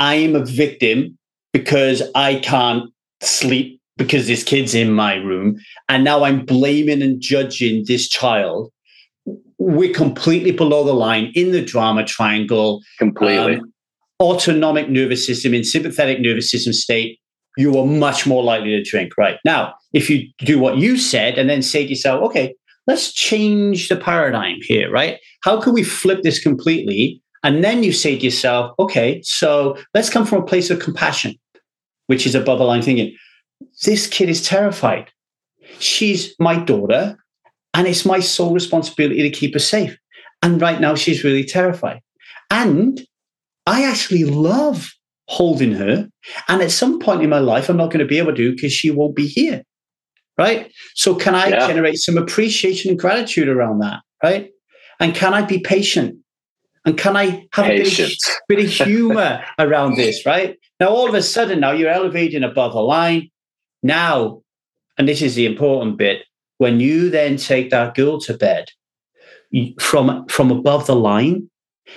[0.00, 1.16] I am a victim
[1.52, 2.90] because I can't
[3.20, 5.56] sleep because this kid's in my room.
[5.88, 8.72] And now I'm blaming and judging this child.
[9.58, 12.82] We're completely below the line in the drama triangle.
[12.98, 13.56] Completely.
[13.56, 13.72] Um,
[14.20, 17.20] autonomic nervous system, in sympathetic nervous system state,
[17.56, 19.12] you are much more likely to drink.
[19.18, 19.38] Right.
[19.44, 22.54] Now, if you do what you said and then say to yourself, okay,
[22.86, 25.18] let's change the paradigm here, right?
[25.42, 30.10] How can we flip this completely And then you say to yourself, okay, so let's
[30.10, 31.34] come from a place of compassion,
[32.06, 33.16] which is above the line thinking.
[33.84, 35.10] This kid is terrified.
[35.78, 37.16] She's my daughter,
[37.74, 39.96] and it's my sole responsibility to keep her safe.
[40.42, 42.00] And right now, she's really terrified.
[42.50, 43.00] And
[43.66, 44.90] I actually love
[45.28, 46.08] holding her.
[46.48, 48.72] And at some point in my life, I'm not going to be able to because
[48.72, 49.62] she won't be here.
[50.36, 50.70] Right.
[50.94, 51.66] So, can I yeah.
[51.66, 54.00] generate some appreciation and gratitude around that?
[54.22, 54.50] Right.
[55.00, 56.16] And can I be patient?
[56.84, 58.26] And can I have Patience.
[58.26, 60.24] a bit of, bit of humor around this?
[60.24, 60.56] Right.
[60.80, 63.30] Now, all of a sudden, now you're elevating above the line.
[63.82, 64.42] Now,
[64.96, 66.22] and this is the important bit,
[66.58, 68.70] when you then take that girl to bed
[69.80, 71.50] from from above the line,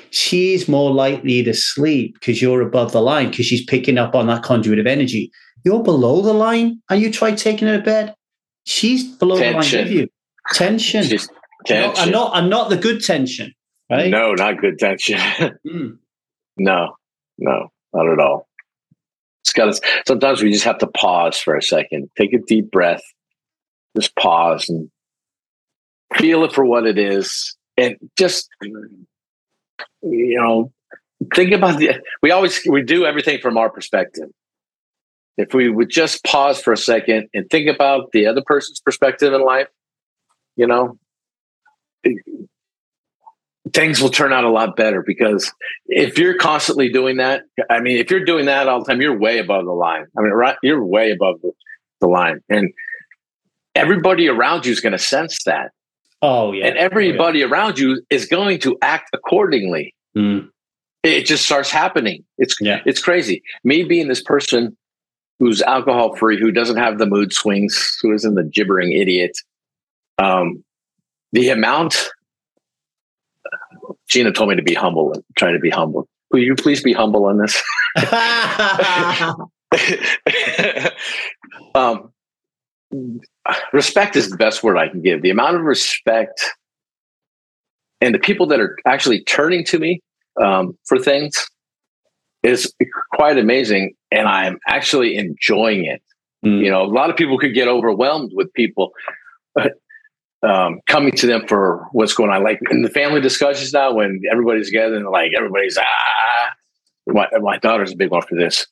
[0.09, 4.27] she's more likely to sleep because you're above the line because she's picking up on
[4.27, 5.31] that conduit of energy.
[5.63, 8.15] You're below the line and you try taking her to bed.
[8.65, 9.71] She's below tension.
[9.71, 10.07] the line with you.
[10.53, 11.03] Tension.
[11.03, 11.29] She's
[11.65, 12.03] tension.
[12.03, 13.53] I'm not, I'm not the good tension,
[13.89, 14.09] right?
[14.09, 15.17] No, not good tension.
[15.67, 15.97] mm.
[16.57, 16.95] No,
[17.37, 18.47] no, not at all.
[19.43, 22.71] It's got to, sometimes we just have to pause for a second, take a deep
[22.71, 23.01] breath,
[23.95, 24.89] just pause and
[26.15, 27.55] feel it for what it is.
[27.77, 28.49] And just
[30.01, 30.71] you know,
[31.35, 34.29] think about the, we always, we do everything from our perspective.
[35.37, 39.33] If we would just pause for a second and think about the other person's perspective
[39.33, 39.67] in life,
[40.55, 40.97] you know,
[43.73, 45.51] things will turn out a lot better because
[45.87, 49.17] if you're constantly doing that, I mean, if you're doing that all the time, you're
[49.17, 50.05] way above the line.
[50.17, 51.51] I mean, right, you're way above the,
[52.01, 52.41] the line.
[52.49, 52.73] And
[53.75, 55.71] everybody around you is going to sense that.
[56.21, 56.67] Oh yeah.
[56.67, 57.45] And everybody yeah.
[57.45, 59.95] around you is going to act accordingly.
[60.15, 60.49] Mm.
[61.03, 62.23] It just starts happening.
[62.37, 62.81] It's yeah.
[62.85, 63.41] it's crazy.
[63.63, 64.77] Me being this person
[65.39, 69.31] who's alcohol free, who doesn't have the mood swings, who isn't the gibbering idiot.
[70.19, 70.63] Um,
[71.31, 72.11] the amount
[74.07, 76.07] Gina told me to be humble and try to be humble.
[76.31, 77.61] Will you please be humble on this?
[81.75, 82.11] um,
[83.73, 85.21] respect is the best word I can give.
[85.21, 86.43] The amount of respect
[88.01, 90.01] and the people that are actually turning to me
[90.41, 91.47] um, for things
[92.43, 92.73] is
[93.13, 93.93] quite amazing.
[94.11, 96.01] And I'm actually enjoying it.
[96.45, 96.63] Mm.
[96.63, 98.91] You know, a lot of people could get overwhelmed with people
[100.43, 102.43] um, coming to them for what's going on.
[102.43, 106.49] Like in the family discussions now, when everybody's together and like everybody's, ah,
[107.07, 108.65] my, my daughter's a big one for this.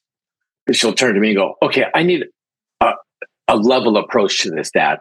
[0.72, 2.26] She'll turn to me and go, okay, I need
[3.50, 5.00] a level approach to this, Dad.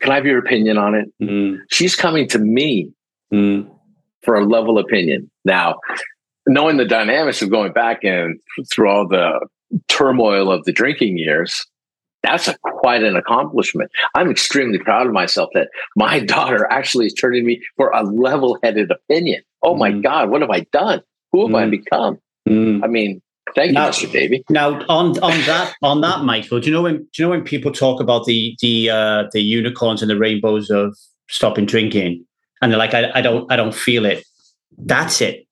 [0.00, 1.08] Can I have your opinion on it?
[1.22, 1.58] Mm.
[1.70, 2.92] She's coming to me
[3.32, 3.68] mm.
[4.22, 5.30] for a level opinion.
[5.44, 5.80] Now,
[6.46, 8.38] knowing the dynamics of going back and
[8.70, 9.46] through all the
[9.88, 11.66] turmoil of the drinking years,
[12.22, 13.90] that's a, quite an accomplishment.
[14.14, 18.58] I'm extremely proud of myself that my daughter actually is turning me for a level
[18.62, 19.42] headed opinion.
[19.62, 19.78] Oh mm.
[19.78, 21.02] my God, what have I done?
[21.32, 21.70] Who have I mm.
[21.70, 22.18] become?
[22.48, 22.84] Mm.
[22.84, 23.22] I mean,
[23.54, 24.12] Thank now, you, Mr.
[24.12, 24.44] Davey.
[24.48, 27.42] Now, on on that on that, Michael, do you know when do you know when
[27.42, 30.96] people talk about the the uh, the unicorns and the rainbows of
[31.28, 32.24] stopping drinking,
[32.60, 34.24] and they're like, I, I don't I don't feel it.
[34.78, 35.46] That's it.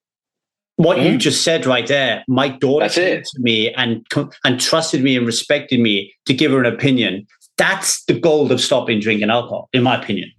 [0.75, 1.13] What mm-hmm.
[1.13, 3.25] you just said right there, my daughter That's came it.
[3.25, 4.05] to me and
[4.43, 7.27] and trusted me and respected me to give her an opinion.
[7.57, 10.31] That's the goal of stopping drinking alcohol, in my opinion.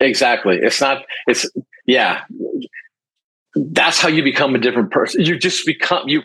[0.00, 0.58] Exactly.
[0.62, 1.04] It's not.
[1.26, 1.48] It's
[1.86, 2.22] yeah
[3.72, 5.22] that's how you become a different person.
[5.24, 6.22] You just become you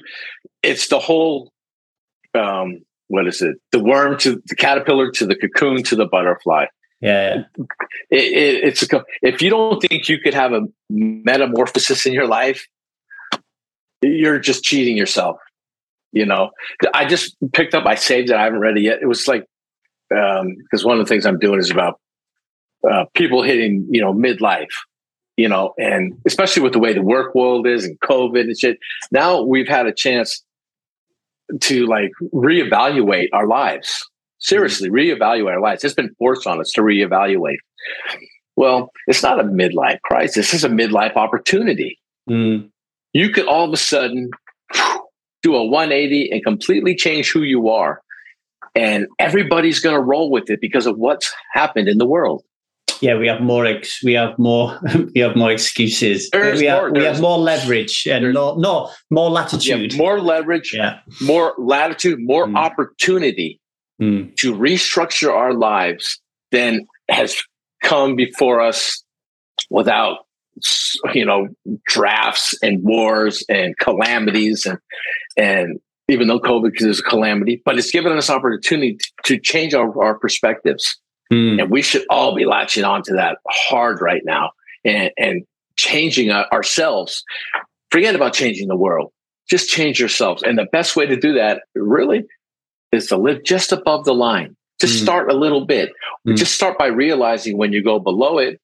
[0.63, 1.51] it's the whole
[2.33, 2.81] um
[3.11, 3.57] what is it?
[3.73, 6.67] The worm to the caterpillar to the cocoon to the butterfly.
[7.01, 7.65] Yeah, yeah.
[8.09, 12.27] It, it, it's a if you don't think you could have a metamorphosis in your
[12.27, 12.67] life
[14.03, 15.37] you're just cheating yourself
[16.11, 16.51] you know?
[16.93, 18.99] I just picked up i saved it i haven't read it yet.
[19.01, 19.45] It was like
[20.15, 21.99] um because one of the things i'm doing is about
[22.89, 24.73] uh, people hitting you know midlife
[25.37, 25.73] you know?
[25.79, 28.77] And especially with the way the work world is and covid and shit
[29.11, 30.43] now we've had a chance
[31.59, 34.07] to like reevaluate our lives.
[34.39, 35.21] Seriously, mm-hmm.
[35.21, 35.83] reevaluate our lives.
[35.83, 37.57] It's been forced on us to reevaluate.
[38.55, 40.53] Well, it's not a midlife crisis.
[40.53, 41.99] It's a midlife opportunity.
[42.29, 42.69] Mm.
[43.13, 44.29] You could all of a sudden
[45.43, 48.01] do a 180 and completely change who you are.
[48.75, 52.43] And everybody's going to roll with it because of what's happened in the world
[53.01, 54.79] yeah, we have more ex- we have more
[55.15, 56.29] we have more excuses.
[56.31, 59.97] There's we, more, have, we have more leverage and no no more latitude.
[59.97, 60.99] More leverage, yeah.
[61.21, 62.57] more latitude, more mm.
[62.57, 63.59] opportunity
[64.01, 64.35] mm.
[64.37, 66.19] to restructure our lives
[66.51, 67.41] than has
[67.83, 69.03] come before us
[69.69, 70.19] without
[71.13, 71.47] you know
[71.87, 74.77] drafts and wars and calamities and
[75.37, 80.03] and even though COVID is a calamity, but it's given us opportunity to change our,
[80.03, 80.97] our perspectives.
[81.31, 81.61] Mm.
[81.61, 84.51] And we should all be latching onto that hard right now
[84.83, 85.43] and, and
[85.77, 87.23] changing uh, ourselves.
[87.89, 89.11] forget about changing the world.
[89.49, 90.43] Just change yourselves.
[90.43, 92.23] And the best way to do that really
[92.91, 94.55] is to live just above the line.
[94.79, 95.03] Just mm.
[95.03, 95.91] start a little bit.
[96.27, 96.35] Mm.
[96.35, 98.59] Just start by realizing when you go below it,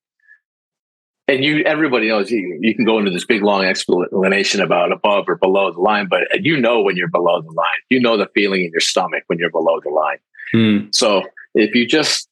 [1.28, 5.26] and you everybody knows you, you can go into this big long explanation about above
[5.28, 7.68] or below the line, but you know when you're below the line.
[7.90, 10.18] You know the feeling in your stomach when you're below the line.
[10.54, 10.96] Mm.
[10.96, 12.30] So if you just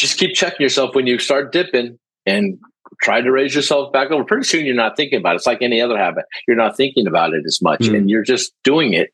[0.00, 2.58] just keep checking yourself when you start dipping and
[3.02, 4.24] try to raise yourself back over.
[4.24, 5.36] Pretty soon you're not thinking about it.
[5.36, 6.24] It's like any other habit.
[6.48, 7.96] You're not thinking about it as much mm.
[7.96, 9.10] and you're just doing it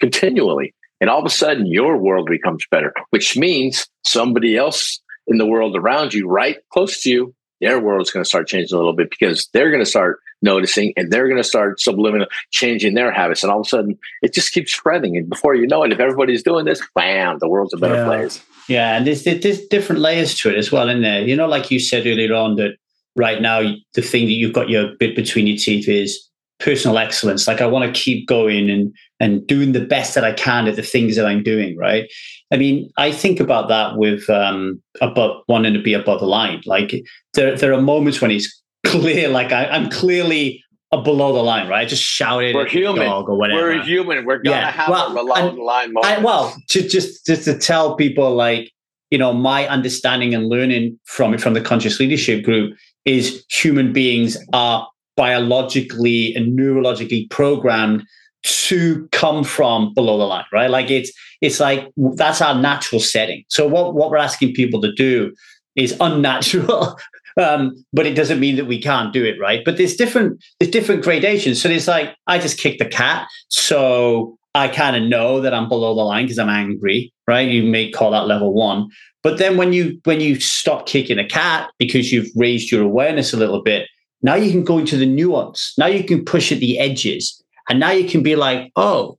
[0.00, 0.74] continually.
[1.00, 5.46] And all of a sudden, your world becomes better, which means somebody else in the
[5.46, 8.94] world around you, right close to you, their world's going to start changing a little
[8.94, 13.12] bit because they're going to start noticing and they're going to start subliminal changing their
[13.12, 13.42] habits.
[13.42, 15.16] And all of a sudden, it just keeps spreading.
[15.16, 18.04] And before you know it, if everybody's doing this, bam, the world's a better yeah.
[18.04, 18.42] place.
[18.70, 18.96] Yeah.
[18.96, 21.20] And there's, there's different layers to it as well, in there.
[21.20, 22.76] You know, like you said earlier on, that
[23.16, 23.60] right now,
[23.94, 27.48] the thing that you've got your bit between your teeth is personal excellence.
[27.48, 30.76] Like I want to keep going and and doing the best that I can at
[30.76, 31.76] the things that I'm doing.
[31.76, 32.08] Right.
[32.52, 36.60] I mean, I think about that with um above wanting to be above the line.
[36.66, 36.94] Like
[37.34, 41.80] there there are moments when it's clear, like I, I'm clearly below the line, right?
[41.80, 43.06] I just shouted We're human.
[43.06, 43.60] or whatever.
[43.60, 44.24] We're human.
[44.24, 44.70] We're gonna yeah.
[44.70, 46.18] have well, a below the line moment.
[46.18, 48.72] I, well, to just just to tell people like
[49.10, 53.92] you know my understanding and learning from it from the conscious leadership group is human
[53.92, 58.04] beings are biologically and neurologically programmed
[58.42, 60.70] to come from below the line, right?
[60.70, 63.44] Like it's it's like that's our natural setting.
[63.48, 65.34] So what what we're asking people to do
[65.76, 66.98] is unnatural,
[67.36, 69.62] um, but it doesn't mean that we can't do it, right?
[69.64, 71.60] But there's different there's different gradations.
[71.60, 75.68] So there's like I just kicked the cat, so I kind of know that I'm
[75.68, 77.48] below the line because I'm angry, right?
[77.48, 78.88] You may call that level one.
[79.22, 83.32] But then when you when you stop kicking a cat because you've raised your awareness
[83.32, 83.88] a little bit,
[84.22, 85.74] now you can go into the nuance.
[85.78, 87.42] Now you can push at the edges.
[87.68, 89.16] And now you can be like, oh,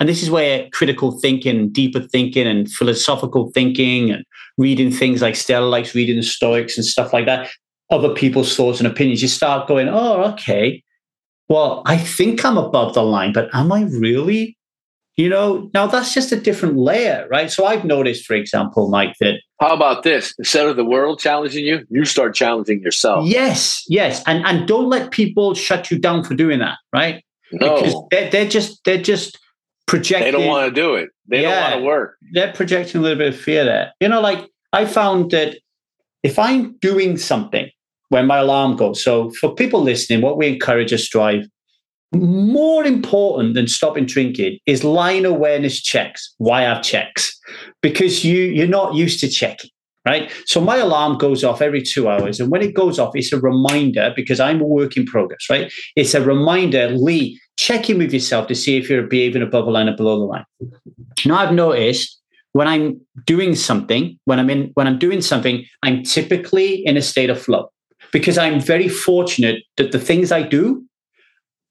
[0.00, 4.24] and this is where critical thinking, deeper thinking, and philosophical thinking, and
[4.58, 7.50] reading things like Stella likes reading the Stoics and stuff like that,
[7.90, 10.82] other people's thoughts and opinions, you start going, oh, okay.
[11.48, 14.56] Well, I think I'm above the line, but am I really?
[15.16, 17.48] You know, now that's just a different layer, right?
[17.48, 20.34] So I've noticed, for example, Mike, that how about this?
[20.38, 23.24] Instead of the world challenging you, you start challenging yourself.
[23.28, 27.22] Yes, yes, and and don't let people shut you down for doing that, right?
[27.52, 29.38] No, because they're, they're just they're just
[29.86, 30.32] projecting.
[30.32, 31.10] They don't want to do it.
[31.28, 32.16] They yeah, don't want to work.
[32.32, 33.92] They're projecting a little bit of fear there.
[34.00, 35.58] You know, like I found that
[36.22, 37.70] if I'm doing something
[38.08, 41.46] when my alarm goes, so for people listening, what we encourage us drive.
[42.14, 46.34] more important than stopping drinking is line awareness checks.
[46.38, 47.38] Why have checks?
[47.82, 49.70] Because you you're not used to checking,
[50.06, 50.30] right?
[50.46, 53.40] So my alarm goes off every two hours, and when it goes off, it's a
[53.40, 55.72] reminder because I'm a work in progress, right?
[55.96, 59.70] It's a reminder, Lee, check in with yourself to see if you're behaving above the
[59.70, 60.44] line or below the line.
[61.24, 62.20] Now I've noticed
[62.52, 67.02] when I'm doing something, when I'm in when I'm doing something, I'm typically in a
[67.02, 67.70] state of flow
[68.12, 70.84] because I'm very fortunate that the things I do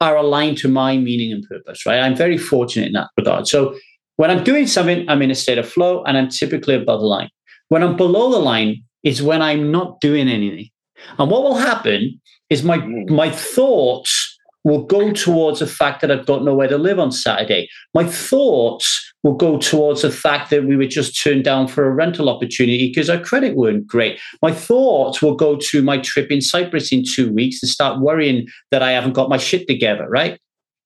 [0.02, 2.00] are aligned to my meaning and purpose, right?
[2.00, 3.48] I'm very fortunate in that regard.
[3.48, 3.78] So
[4.18, 7.06] when I'm doing something, I'm in a state of flow and I'm typically above the
[7.06, 7.30] line.
[7.70, 10.70] When I'm below the line is when I'm not doing anything.
[11.18, 12.20] And what will happen
[12.50, 13.10] is my mm.
[13.10, 14.23] my thoughts
[14.64, 17.68] will go towards the fact that I've got nowhere to live on Saturday.
[17.93, 21.91] My thoughts will go towards the fact that we were just turned down for a
[21.91, 24.20] rental opportunity because our credit weren't great.
[24.41, 28.47] My thoughts will go to my trip in Cyprus in two weeks and start worrying
[28.72, 30.39] that I haven't got my shit together, right?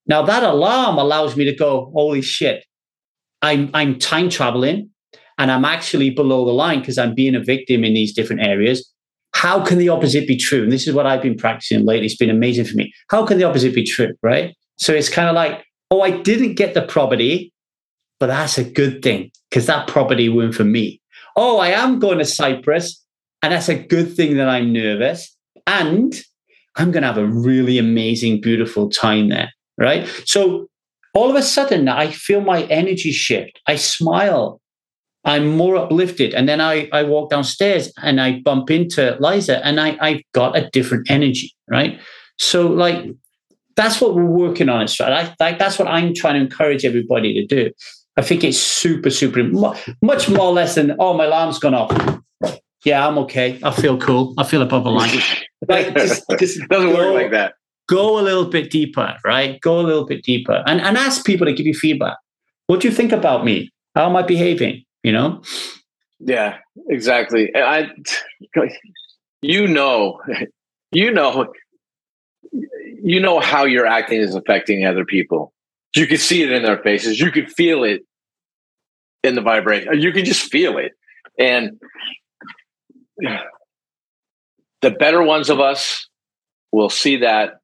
[0.08, 2.64] Now that alarm allows me to go, holy shit,
[3.42, 4.90] I'm I'm time traveling
[5.38, 8.92] and I'm actually below the line because I'm being a victim in these different areas.
[9.38, 10.64] How can the opposite be true?
[10.64, 12.08] And this is what I've been practicing lately.
[12.08, 12.92] It's been amazing for me.
[13.12, 14.16] How can the opposite be true?
[14.24, 14.56] Right.
[14.78, 17.54] So it's kind of like, oh, I didn't get the property,
[18.20, 21.00] but that's a good thing because that property won for me.
[21.36, 23.00] Oh, I am going to Cyprus,
[23.44, 25.38] and that's a good thing that I'm nervous.
[25.68, 26.20] And
[26.76, 29.52] I'm going to have a really amazing, beautiful time there.
[29.78, 30.08] Right.
[30.26, 30.68] So
[31.14, 33.60] all of a sudden, I feel my energy shift.
[33.68, 34.60] I smile.
[35.28, 36.34] I'm more uplifted.
[36.34, 40.58] And then I, I walk downstairs and I bump into Liza and I, I've got
[40.58, 41.54] a different energy.
[41.70, 42.00] Right.
[42.40, 43.06] So, like,
[43.76, 44.82] that's what we're working on.
[44.82, 45.36] It's right.
[45.40, 47.72] Like, that's what I'm trying to encourage everybody to do.
[48.16, 49.44] I think it's super, super,
[50.02, 52.22] much more less than, oh, my alarm's gone off.
[52.86, 53.60] Yeah, I'm okay.
[53.64, 54.34] I feel cool.
[54.38, 55.20] I feel above the line.
[55.68, 57.56] Like, just, just doesn't go, work like that.
[57.90, 59.60] Go a little bit deeper, right?
[59.60, 62.16] Go a little bit deeper and, and ask people to give you feedback.
[62.68, 63.72] What do you think about me?
[63.96, 64.86] How am I behaving?
[65.08, 65.42] You know?
[66.20, 66.58] Yeah,
[66.90, 67.50] exactly.
[67.56, 67.92] I,
[69.42, 70.20] you know,
[70.92, 71.54] you know,
[72.52, 75.54] you know how your acting is affecting other people.
[75.96, 77.22] You can see it in their faces.
[77.22, 78.02] You can feel it
[79.24, 80.02] in the vibration.
[80.02, 80.92] You can just feel it.
[81.40, 81.80] And
[84.82, 86.10] the better ones of us
[86.74, 87.62] will see that.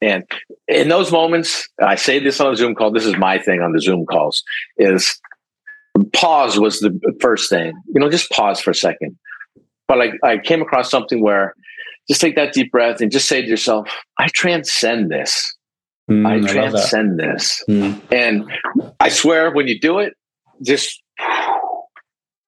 [0.00, 0.24] And
[0.66, 2.90] in those moments, I say this on a Zoom call.
[2.90, 4.42] This is my thing on the Zoom calls
[4.78, 5.20] is
[6.04, 9.18] pause was the first thing, you know, just pause for a second.
[9.88, 11.54] But I, I came across something where
[12.08, 13.88] just take that deep breath and just say to yourself,
[14.18, 15.56] I transcend this.
[16.10, 17.64] Mm, I transcend I this.
[17.68, 18.00] Mm.
[18.12, 18.50] And
[18.98, 20.14] I swear when you do it,
[20.62, 21.02] just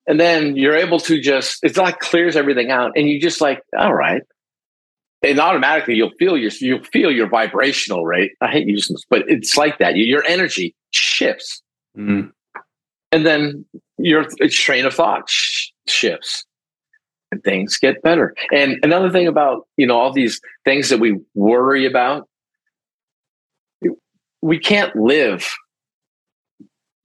[0.07, 3.63] and then you're able to just it's like clears everything out and you just like
[3.79, 4.23] all right
[5.23, 9.23] and automatically you'll feel your you'll feel your vibrational rate i hate using this but
[9.29, 11.63] it's like that your energy shifts
[11.97, 12.31] mm.
[13.13, 13.65] And then
[13.99, 16.45] your train of thought sh- shifts
[17.31, 21.19] and things get better and another thing about you know all these things that we
[21.35, 22.29] worry about
[24.41, 25.49] we can't live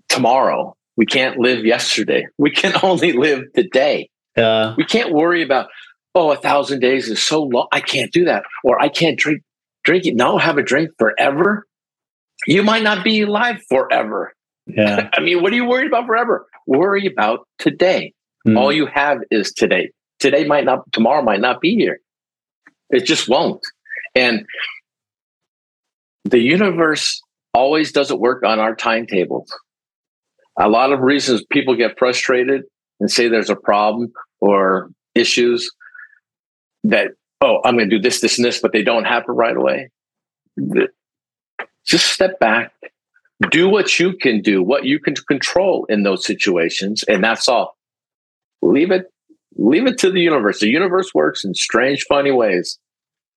[0.10, 2.28] tomorrow we can't live yesterday.
[2.38, 4.10] We can only live today.
[4.36, 4.74] Yeah.
[4.76, 5.70] We can't worry about,
[6.14, 7.68] oh, a thousand days is so long.
[7.72, 8.43] I can't do that.
[8.64, 9.43] Or I can't drink
[9.84, 10.16] drink it.
[10.16, 11.66] No, have a drink forever.
[12.45, 14.34] You might not be alive forever.
[14.68, 15.09] Yeah.
[15.13, 16.47] I mean, what are you worried about forever?
[16.65, 18.13] Worry about today.
[18.47, 18.57] Mm.
[18.57, 19.91] All you have is today.
[20.20, 21.99] Today might not, tomorrow might not be here.
[22.89, 23.61] It just won't.
[24.15, 24.45] And
[26.26, 27.22] the universe
[27.53, 29.53] always doesn't work on our timetables
[30.57, 32.63] a lot of reasons people get frustrated
[32.99, 35.72] and say there's a problem or issues
[36.84, 37.11] that
[37.41, 39.89] oh i'm going to do this this and this but they don't happen right away
[41.86, 42.72] just step back
[43.49, 47.77] do what you can do what you can control in those situations and that's all
[48.61, 49.11] leave it
[49.57, 52.79] leave it to the universe the universe works in strange funny ways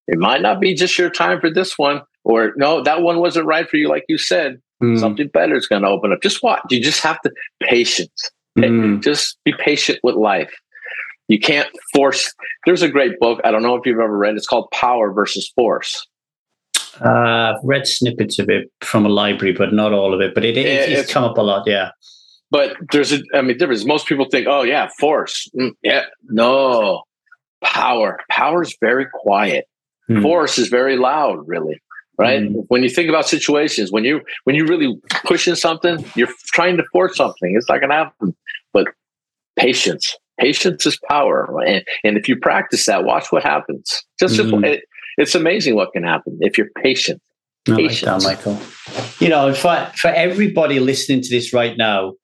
[0.07, 3.44] it might not be just your time for this one or no that one wasn't
[3.44, 4.98] right for you like you said Mm.
[4.98, 6.22] Something better is going to open up.
[6.22, 6.62] Just watch.
[6.70, 7.30] You just have to
[7.62, 8.30] patience.
[8.59, 9.03] Mm.
[9.03, 10.53] Just be patient with life.
[11.28, 12.32] You can't force.
[12.66, 13.40] There's a great book.
[13.44, 14.36] I don't know if you've ever read.
[14.36, 16.07] It's called Power versus Force.
[17.05, 20.34] Uh, I've read snippets of it from a library, but not all of it.
[20.34, 21.66] But it, it, it's, it's come up a lot.
[21.66, 21.91] Yeah.
[22.51, 23.20] But there's a.
[23.34, 23.84] I mean, difference.
[23.84, 25.49] Most people think, oh yeah, force.
[25.59, 26.05] Mm, yeah.
[26.24, 27.03] No.
[27.62, 28.18] Power.
[28.30, 29.66] Power is very quiet.
[30.11, 30.22] Mm.
[30.22, 31.47] Force is very loud.
[31.47, 31.80] Really
[32.20, 32.61] right mm-hmm.
[32.68, 36.84] when you think about situations when you when you really pushing something you're trying to
[36.93, 38.36] force something it's not going to happen
[38.72, 38.88] but
[39.57, 44.64] patience patience is power and, and if you practice that watch what happens just mm-hmm.
[44.64, 44.82] it,
[45.21, 47.21] it's amazing what can happen if you're patient
[47.66, 48.09] Patience.
[48.09, 49.16] I like that, Michael.
[49.18, 52.14] You know, for for everybody listening to this right now,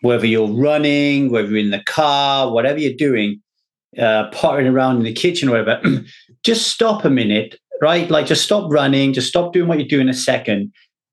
[0.00, 3.40] whether you're running, whether you're in the car, whatever you're doing,
[3.96, 5.80] uh, pottering around in the kitchen, or whatever,
[6.44, 8.10] just stop a minute right?
[8.10, 10.72] Like just stop running, just stop doing what you're doing a second.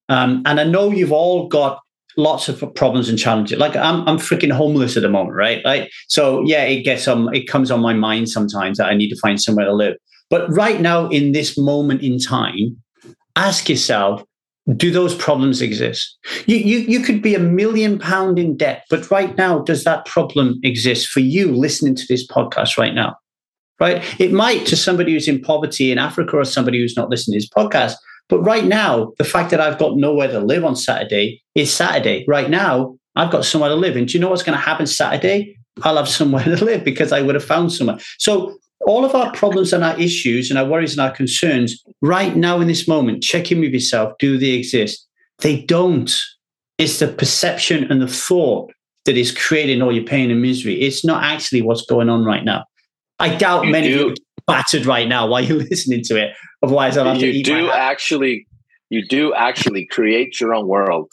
[0.09, 1.79] Um, and I know you've all got
[2.17, 3.57] lots of problems and challenges.
[3.59, 5.63] Like I'm, I'm freaking homeless at the moment, right?
[5.63, 9.09] Like, so yeah, it gets on, it comes on my mind sometimes that I need
[9.09, 9.95] to find somewhere to live.
[10.29, 12.77] But right now, in this moment in time,
[13.35, 14.23] ask yourself,
[14.75, 16.17] do those problems exist?
[16.45, 20.05] You, you, you could be a million pound in debt, but right now, does that
[20.05, 23.15] problem exist for you listening to this podcast right now?
[23.79, 24.03] right?
[24.19, 27.45] It might to somebody who's in poverty in Africa or somebody who's not listening to
[27.45, 27.95] this podcast.
[28.29, 32.25] But right now, the fact that I've got nowhere to live on Saturday is Saturday.
[32.27, 33.95] Right now, I've got somewhere to live.
[33.95, 35.57] And do you know what's going to happen Saturday?
[35.83, 37.99] I'll have somewhere to live because I would have found somewhere.
[38.17, 38.57] So
[38.87, 42.61] all of our problems and our issues and our worries and our concerns right now
[42.61, 44.13] in this moment, check in with yourself.
[44.17, 45.05] Do they exist?
[45.39, 46.09] They don't.
[46.77, 48.71] It's the perception and the thought
[49.05, 50.81] that is creating all your pain and misery.
[50.81, 52.63] It's not actually what's going on right now.
[53.19, 54.07] I doubt you many do.
[54.07, 54.15] of you
[54.47, 56.31] battered right now while you're listening to it.
[56.63, 57.37] Otherwise, I'll have you to.
[57.37, 58.47] You do actually,
[58.89, 61.11] you do actually create your own world.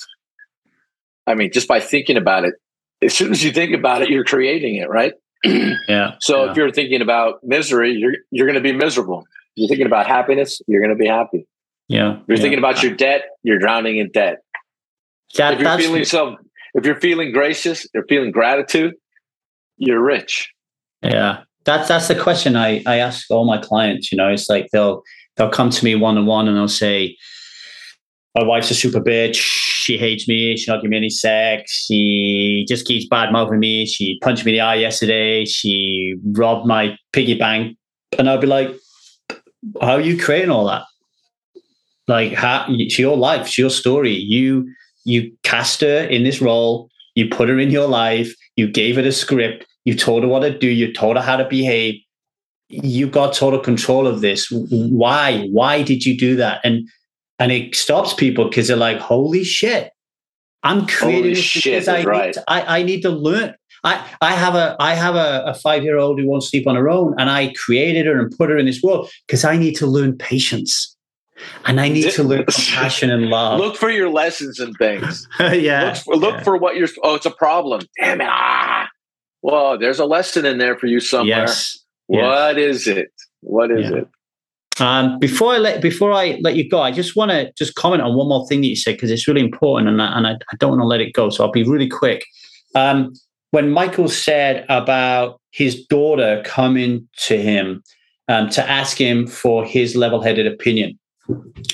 [1.26, 2.54] I mean, just by thinking about it,
[3.02, 5.14] as soon as you think about it, you're creating it, right?
[5.88, 6.12] yeah.
[6.20, 6.50] So yeah.
[6.50, 9.20] if you're thinking about misery, you're you're going to be miserable.
[9.20, 11.46] If you're thinking about happiness, you're going to be happy.
[11.88, 12.12] Yeah.
[12.12, 12.42] If you're yeah.
[12.42, 14.38] thinking about your debt, you're drowning in debt.
[15.36, 16.36] That, if you're feeling so,
[16.74, 18.94] if you're feeling gracious, or feeling gratitude,
[19.76, 20.50] you're rich.
[21.02, 24.12] Yeah, that's that's the question I I ask all my clients.
[24.12, 25.02] You know, it's like they'll
[25.36, 27.16] they'll come to me one on one and they'll say,
[28.34, 29.44] "My wife's a super bitch.
[29.84, 30.56] She hates me.
[30.56, 31.84] She not give me any sex.
[31.86, 33.86] She just keeps bad mouthing me.
[33.86, 35.44] She punched me in the eye yesterday.
[35.44, 37.76] She robbed my piggy bank."
[38.18, 38.70] And I'll be like,
[39.80, 40.84] "How are you creating all that?
[42.08, 42.66] Like, how?
[42.68, 43.42] It's your life.
[43.46, 44.16] It's your story.
[44.34, 44.66] You
[45.04, 46.88] you cast her in this role.
[47.14, 48.34] You put her in your life.
[48.56, 50.68] You gave her a script." You told her what to do.
[50.68, 51.96] You told her how to behave.
[52.82, 54.48] you got total control of this.
[54.50, 55.46] Why?
[55.50, 56.60] Why did you do that?
[56.64, 56.88] And
[57.38, 59.90] and it stops people because they're like, holy shit,
[60.62, 62.26] I'm creating shit, because I, right.
[62.26, 63.54] need to, I, I need to learn.
[63.84, 66.74] I, I have a I have a, a five year old who won't sleep on
[66.74, 69.74] her own, and I created her and put her in this world because I need
[69.74, 70.96] to learn patience,
[71.66, 73.60] and I need to learn compassion and love.
[73.60, 75.28] Look for your lessons and things.
[75.38, 76.42] yeah, look for, look yeah.
[76.44, 76.88] for what you're.
[77.02, 77.82] Oh, it's a problem.
[78.00, 78.28] Damn it!
[78.30, 78.88] Ah.
[79.42, 81.40] Well, there's a lesson in there for you somewhere.
[81.40, 81.78] yes.
[82.08, 82.22] yes.
[82.22, 83.12] What is it?
[83.42, 83.96] What is Yeah.
[83.98, 84.08] it?
[84.80, 88.02] Um, before I let before I let you go, I just want to just comment
[88.02, 90.32] on one more thing that you said because it's really important, and I, and I,
[90.32, 91.30] I don't want to let it go.
[91.30, 92.24] So I'll be really quick.
[92.74, 93.12] Um,
[93.52, 97.84] when Michael said about his daughter coming to him
[98.26, 100.98] um, to ask him for his level-headed opinion,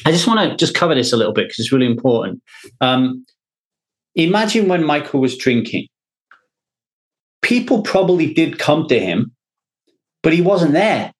[0.04, 2.42] I just want to just cover this a little bit because it's really important.
[2.82, 3.24] Um,
[4.14, 5.88] imagine when Michael was drinking,
[7.40, 9.32] people probably did come to him,
[10.22, 11.14] but he wasn't there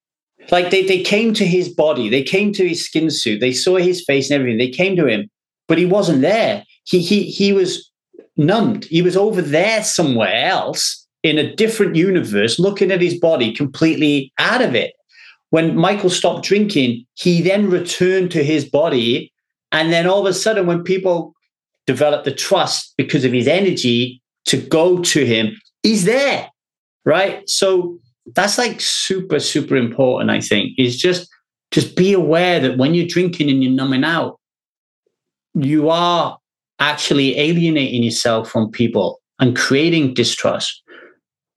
[0.50, 3.76] like they, they came to his body they came to his skin suit they saw
[3.76, 5.28] his face and everything they came to him
[5.70, 6.64] but he wasn't there.
[6.82, 7.88] He he he was
[8.36, 8.86] numbed.
[8.86, 14.32] He was over there somewhere else in a different universe looking at his body completely
[14.38, 14.92] out of it.
[15.50, 19.32] When michael stopped drinking he then returned to his body
[19.70, 21.34] and then all of a sudden when people
[21.86, 26.48] developed the trust because of his energy to go to him he's there
[27.04, 27.48] right?
[27.48, 27.98] So
[28.34, 31.28] that's like super super important i think is just
[31.70, 34.38] just be aware that when you're drinking and you're numbing out
[35.54, 36.38] you are
[36.78, 40.82] actually alienating yourself from people and creating distrust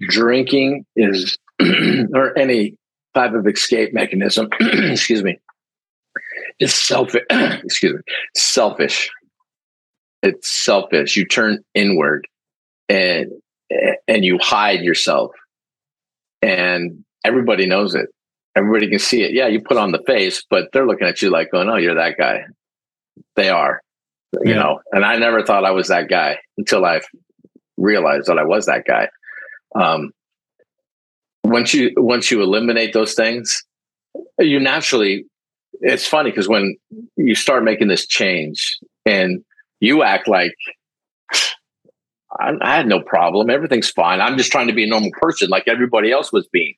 [0.10, 1.38] Drinking is,
[2.14, 2.76] or any
[3.14, 4.50] type of escape mechanism.
[4.60, 5.40] excuse me.
[6.60, 7.24] It's selfish.
[7.30, 8.00] excuse me.
[8.36, 9.10] Selfish.
[10.22, 11.16] It's selfish.
[11.16, 12.28] You turn inward,
[12.90, 13.28] and
[14.08, 15.32] and you hide yourself,
[16.44, 18.08] and everybody knows it.
[18.56, 19.34] Everybody can see it.
[19.34, 21.96] Yeah, you put on the face, but they're looking at you like, "Oh no, you're
[21.96, 22.44] that guy."
[23.36, 23.82] They are,
[24.44, 24.56] you Yeah.
[24.60, 24.82] know.
[24.92, 27.02] And I never thought I was that guy until I
[27.78, 29.10] realized that I was that guy.
[29.76, 30.12] Um,
[31.44, 33.64] once you once you eliminate those things,
[34.40, 35.26] you naturally.
[35.82, 36.78] It's funny because when
[37.18, 38.78] you start making this change
[39.08, 39.44] and
[39.80, 40.54] you act like
[42.40, 44.22] I, I had no problem, everything's fine.
[44.22, 46.76] I'm just trying to be a normal person, like everybody else was being.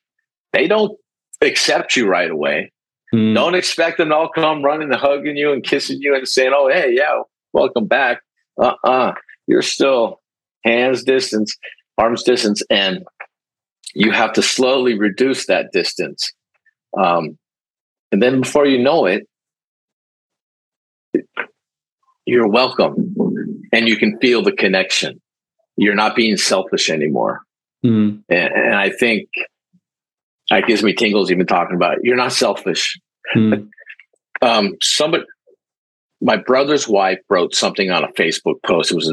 [0.53, 0.97] They don't
[1.41, 2.71] accept you right away.
[3.13, 3.35] Mm.
[3.35, 6.53] Don't expect them to all come running and hugging you and kissing you and saying,
[6.55, 7.21] "Oh, hey, yeah,
[7.53, 8.21] welcome back."
[8.61, 8.89] Uh, uh-uh.
[8.89, 9.13] uh,
[9.47, 10.21] you are still
[10.63, 11.55] hands distance,
[11.97, 13.05] arms distance, and
[13.93, 16.33] you have to slowly reduce that distance.
[16.97, 17.37] Um,
[18.11, 19.27] and then before you know it,
[22.25, 23.15] you're welcome,
[23.71, 25.21] and you can feel the connection.
[25.77, 27.41] You're not being selfish anymore,
[27.85, 28.23] Mm.
[28.29, 29.29] and, and I think
[30.49, 31.99] that gives me tingles even talking about it.
[32.03, 32.99] You're not selfish
[33.35, 33.69] Mm.
[34.41, 35.23] um, somebody,
[36.21, 38.91] my brother's wife wrote something on a Facebook post.
[38.91, 39.09] It was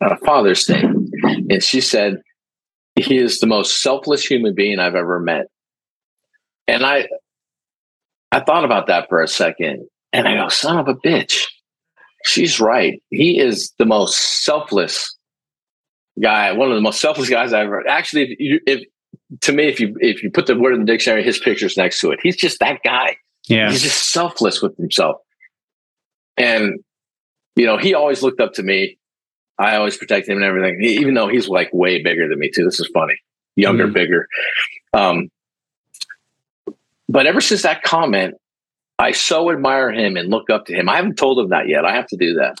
[0.00, 2.20] a, a Father's Day, and she said
[2.96, 5.46] he is the most selfless human being I've ever met.
[6.68, 7.06] And I,
[8.32, 11.44] I thought about that for a second, and I go, "Son of a bitch."
[12.26, 13.00] She's right.
[13.10, 15.14] He is the most selfless
[16.20, 16.50] guy.
[16.52, 17.86] One of the most selfless guys I've ever.
[17.88, 18.84] Actually, if, you, if
[19.42, 22.00] to me, if you if you put the word in the dictionary, his picture's next
[22.00, 22.18] to it.
[22.22, 23.16] He's just that guy.
[23.46, 23.70] Yeah.
[23.70, 25.16] He's just selfless with himself.
[26.36, 26.80] And,
[27.54, 28.98] you know, he always looked up to me.
[29.58, 32.50] I always protected him and everything, he, even though he's like way bigger than me,
[32.52, 32.64] too.
[32.64, 33.14] This is funny.
[33.54, 33.94] Younger, Mhm.
[33.94, 34.28] bigger.
[34.92, 35.30] Um,
[37.08, 38.34] but ever since that comment,
[38.98, 40.88] I so admire him and look up to him.
[40.88, 41.84] I haven't told him that yet.
[41.84, 42.56] I have to do that.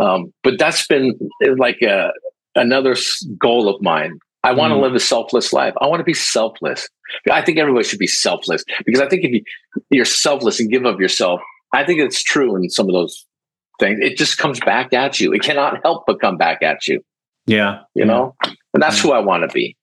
[0.00, 2.12] Um, but that's been uh, like a,
[2.54, 2.94] another
[3.38, 4.18] goal of mine.
[4.44, 4.82] I want to Mhm.
[4.82, 5.74] live a selfless life.
[5.80, 6.88] I want to be selfless.
[7.30, 9.42] I think everybody should be selfless because I think if you,
[9.90, 11.40] you're selfless and give of yourself,
[11.74, 13.26] I think it's true in some of those
[13.80, 13.98] things.
[14.00, 15.32] It just comes back at you.
[15.32, 17.02] It cannot help but come back at you,
[17.46, 17.80] Yeah.
[17.94, 18.34] you know?
[18.72, 19.76] And that's who I want to be.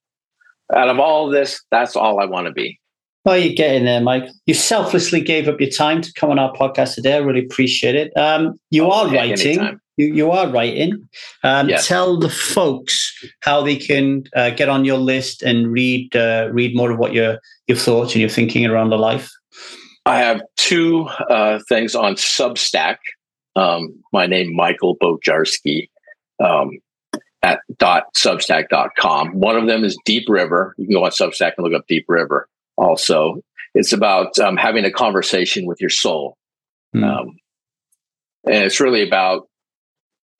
[0.74, 2.80] Out of all this, that's all I want to be.
[3.24, 4.24] Well, you're getting there, Mike.
[4.46, 7.14] You selflessly gave up your time to come on our podcast today.
[7.14, 8.16] I really appreciate it.
[8.16, 9.80] Um, you Oh, are writing.
[9.96, 11.08] You, you are writing.
[11.42, 11.86] Um, Yes.
[11.88, 16.74] Tell the folks how they can uh, get on your list and read uh, read
[16.76, 19.28] more of what your your thoughts and your thinking around the life.
[20.06, 22.96] I have two uh, things on Substack.
[23.56, 25.90] Um, my name, Michael Bojarski,
[26.42, 26.70] um,
[27.42, 29.32] at dot substack.com.
[29.32, 30.74] One of them is Deep River.
[30.78, 32.48] You can go on Substack and look up Deep River.
[32.78, 33.42] Also,
[33.74, 36.36] it's about um, having a conversation with your soul.
[36.94, 37.04] Mm.
[37.04, 37.36] Um,
[38.44, 39.48] and it's really about,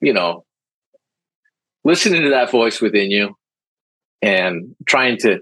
[0.00, 0.44] you know,
[1.84, 3.34] listening to that voice within you
[4.22, 5.40] and trying to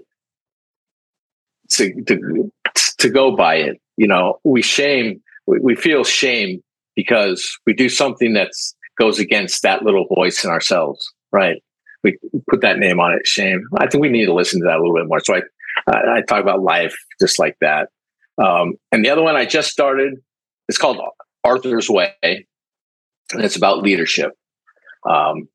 [1.69, 2.51] to, to,
[2.97, 3.77] to go by it.
[3.97, 6.61] You know, we shame, we, we feel shame
[6.95, 8.51] because we do something that
[8.97, 11.61] goes against that little voice in ourselves, right?
[12.03, 12.17] We
[12.49, 13.63] put that name on it, shame.
[13.77, 15.19] I think we need to listen to that a little bit more.
[15.19, 15.41] So I,
[15.87, 17.89] I, I talk about life just like that.
[18.37, 20.15] Um, and the other one I just started,
[20.67, 20.99] it's called
[21.43, 22.45] Arthur's Way, and
[23.33, 24.31] it's about leadership.
[25.09, 25.47] Um,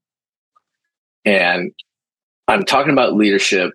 [1.24, 1.72] and
[2.48, 3.70] I'm talking about leadership.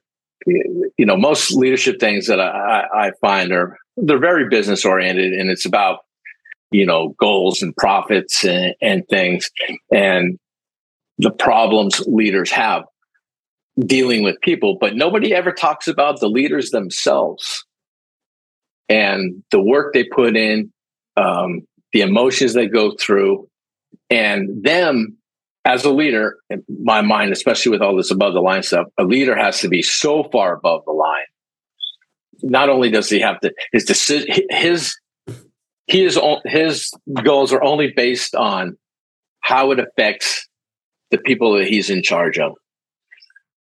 [0.45, 5.49] You know, most leadership things that I, I find are they're very business oriented, and
[5.49, 5.99] it's about
[6.71, 9.49] you know goals and profits and, and things,
[9.91, 10.37] and
[11.17, 12.83] the problems leaders have
[13.85, 14.77] dealing with people.
[14.79, 17.65] But nobody ever talks about the leaders themselves
[18.89, 20.71] and the work they put in,
[21.15, 23.47] um, the emotions they go through,
[24.09, 25.17] and them
[25.65, 29.03] as a leader, in my mind, especially with all this above the line stuff, a
[29.03, 31.25] leader has to be so far above the line.
[32.41, 34.95] Not only does he have to his decision, his
[35.87, 36.91] he is his
[37.23, 38.77] goals are only based on
[39.41, 40.47] how it affects
[41.11, 42.53] the people that he's in charge of.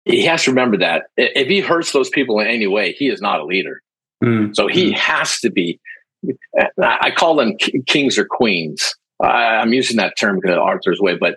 [0.07, 3.21] He has to remember that if he hurts those people in any way, he is
[3.21, 3.83] not a leader.
[4.25, 4.55] Mm.
[4.55, 4.97] So he mm.
[4.97, 5.81] has to be.
[6.83, 7.57] I call them
[7.87, 8.95] kings or queens.
[9.21, 11.37] I'm using that term because Arthur's way, but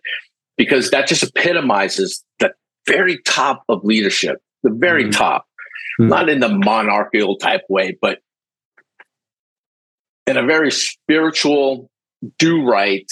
[0.58, 2.52] because that just epitomizes the
[2.88, 5.12] very top of leadership, the very mm-hmm.
[5.12, 5.46] top,
[6.00, 6.10] mm-hmm.
[6.10, 8.20] not in the monarchical type way, but
[10.28, 11.90] in a very spiritual,
[12.38, 13.12] do right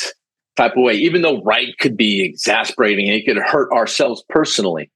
[0.55, 4.91] type of way, even though right could be exasperating and it could hurt ourselves personally.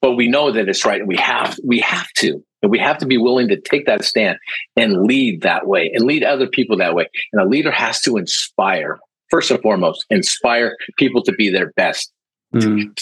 [0.00, 2.42] But we know that it's right and we have we have to.
[2.62, 4.36] And we have to be willing to take that stand
[4.76, 7.08] and lead that way and lead other people that way.
[7.32, 8.98] And a leader has to inspire
[9.30, 12.12] first and foremost, inspire people to be their best.
[12.54, 13.00] Mm.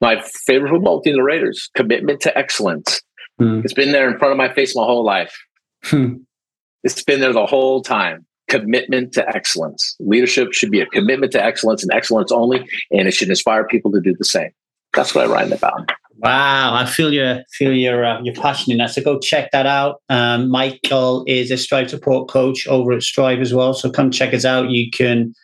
[0.00, 3.02] My favorite football team, the Raiders, commitment to excellence.
[3.40, 3.64] Mm.
[3.64, 5.36] It's been there in front of my face my whole life.
[5.84, 6.14] Hmm.
[6.82, 8.24] It's been there the whole time.
[8.48, 9.96] Commitment to excellence.
[10.00, 13.90] Leadership should be a commitment to excellence and excellence only, and it should inspire people
[13.92, 14.50] to do the same.
[14.92, 15.90] That's what I write about.
[16.18, 18.90] Wow, I feel your feel your uh, your passion in that.
[18.90, 20.00] So go check that out.
[20.08, 23.74] Um, Michael is a Strive support coach over at Strive as well.
[23.74, 24.70] So come check us out.
[24.70, 25.34] You can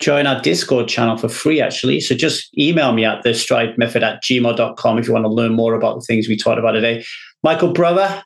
[0.00, 2.00] join our Discord channel for free, actually.
[2.00, 5.52] So just email me at the strive method at gmail.com if you want to learn
[5.52, 7.04] more about the things we talked about today.
[7.42, 8.22] Michael, brother,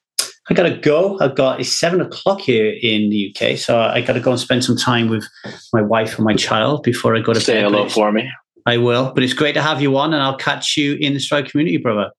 [0.50, 1.18] I got to go.
[1.20, 3.58] I've got, it's seven o'clock here in the UK.
[3.58, 5.26] So I got to go and spend some time with
[5.72, 7.64] my wife and my child before I go to Say bed.
[7.64, 8.30] hello for me.
[8.68, 9.12] I will.
[9.14, 11.78] But it's great to have you on, and I'll catch you in the Strive community,
[11.78, 12.10] brother.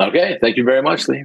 [0.00, 0.36] Okay.
[0.40, 1.24] Thank you very much, Lee.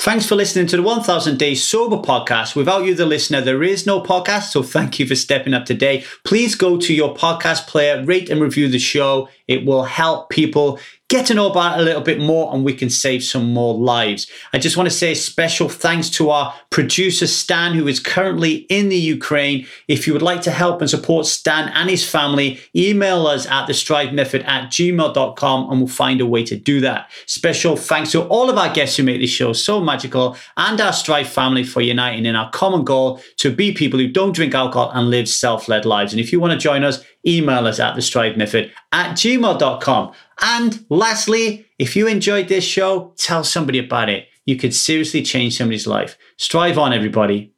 [0.00, 2.54] Thanks for listening to the 1000 Days Sober podcast.
[2.54, 4.52] Without you, the listener, there is no podcast.
[4.52, 6.04] So thank you for stepping up today.
[6.24, 9.28] Please go to your podcast player, rate and review the show.
[9.48, 10.78] It will help people
[11.08, 14.30] get to know about a little bit more and we can save some more lives.
[14.52, 18.90] I just want to say special thanks to our producer, Stan, who is currently in
[18.90, 19.66] the Ukraine.
[19.88, 23.66] If you would like to help and support Stan and his family, email us at
[23.66, 27.10] the strive method at gmail.com and we'll find a way to do that.
[27.26, 30.92] Special thanks to all of our guests who make this show so magical and our
[30.98, 34.90] Strive family for uniting in our common goal to be people who don't drink alcohol
[34.92, 36.12] and live self-led lives.
[36.12, 40.12] And if you want to join us, email us at the strive method at gmail.com.
[40.40, 44.28] And lastly, if you enjoyed this show, tell somebody about it.
[44.46, 46.16] You could seriously change somebody's life.
[46.36, 47.52] Strive on, everybody.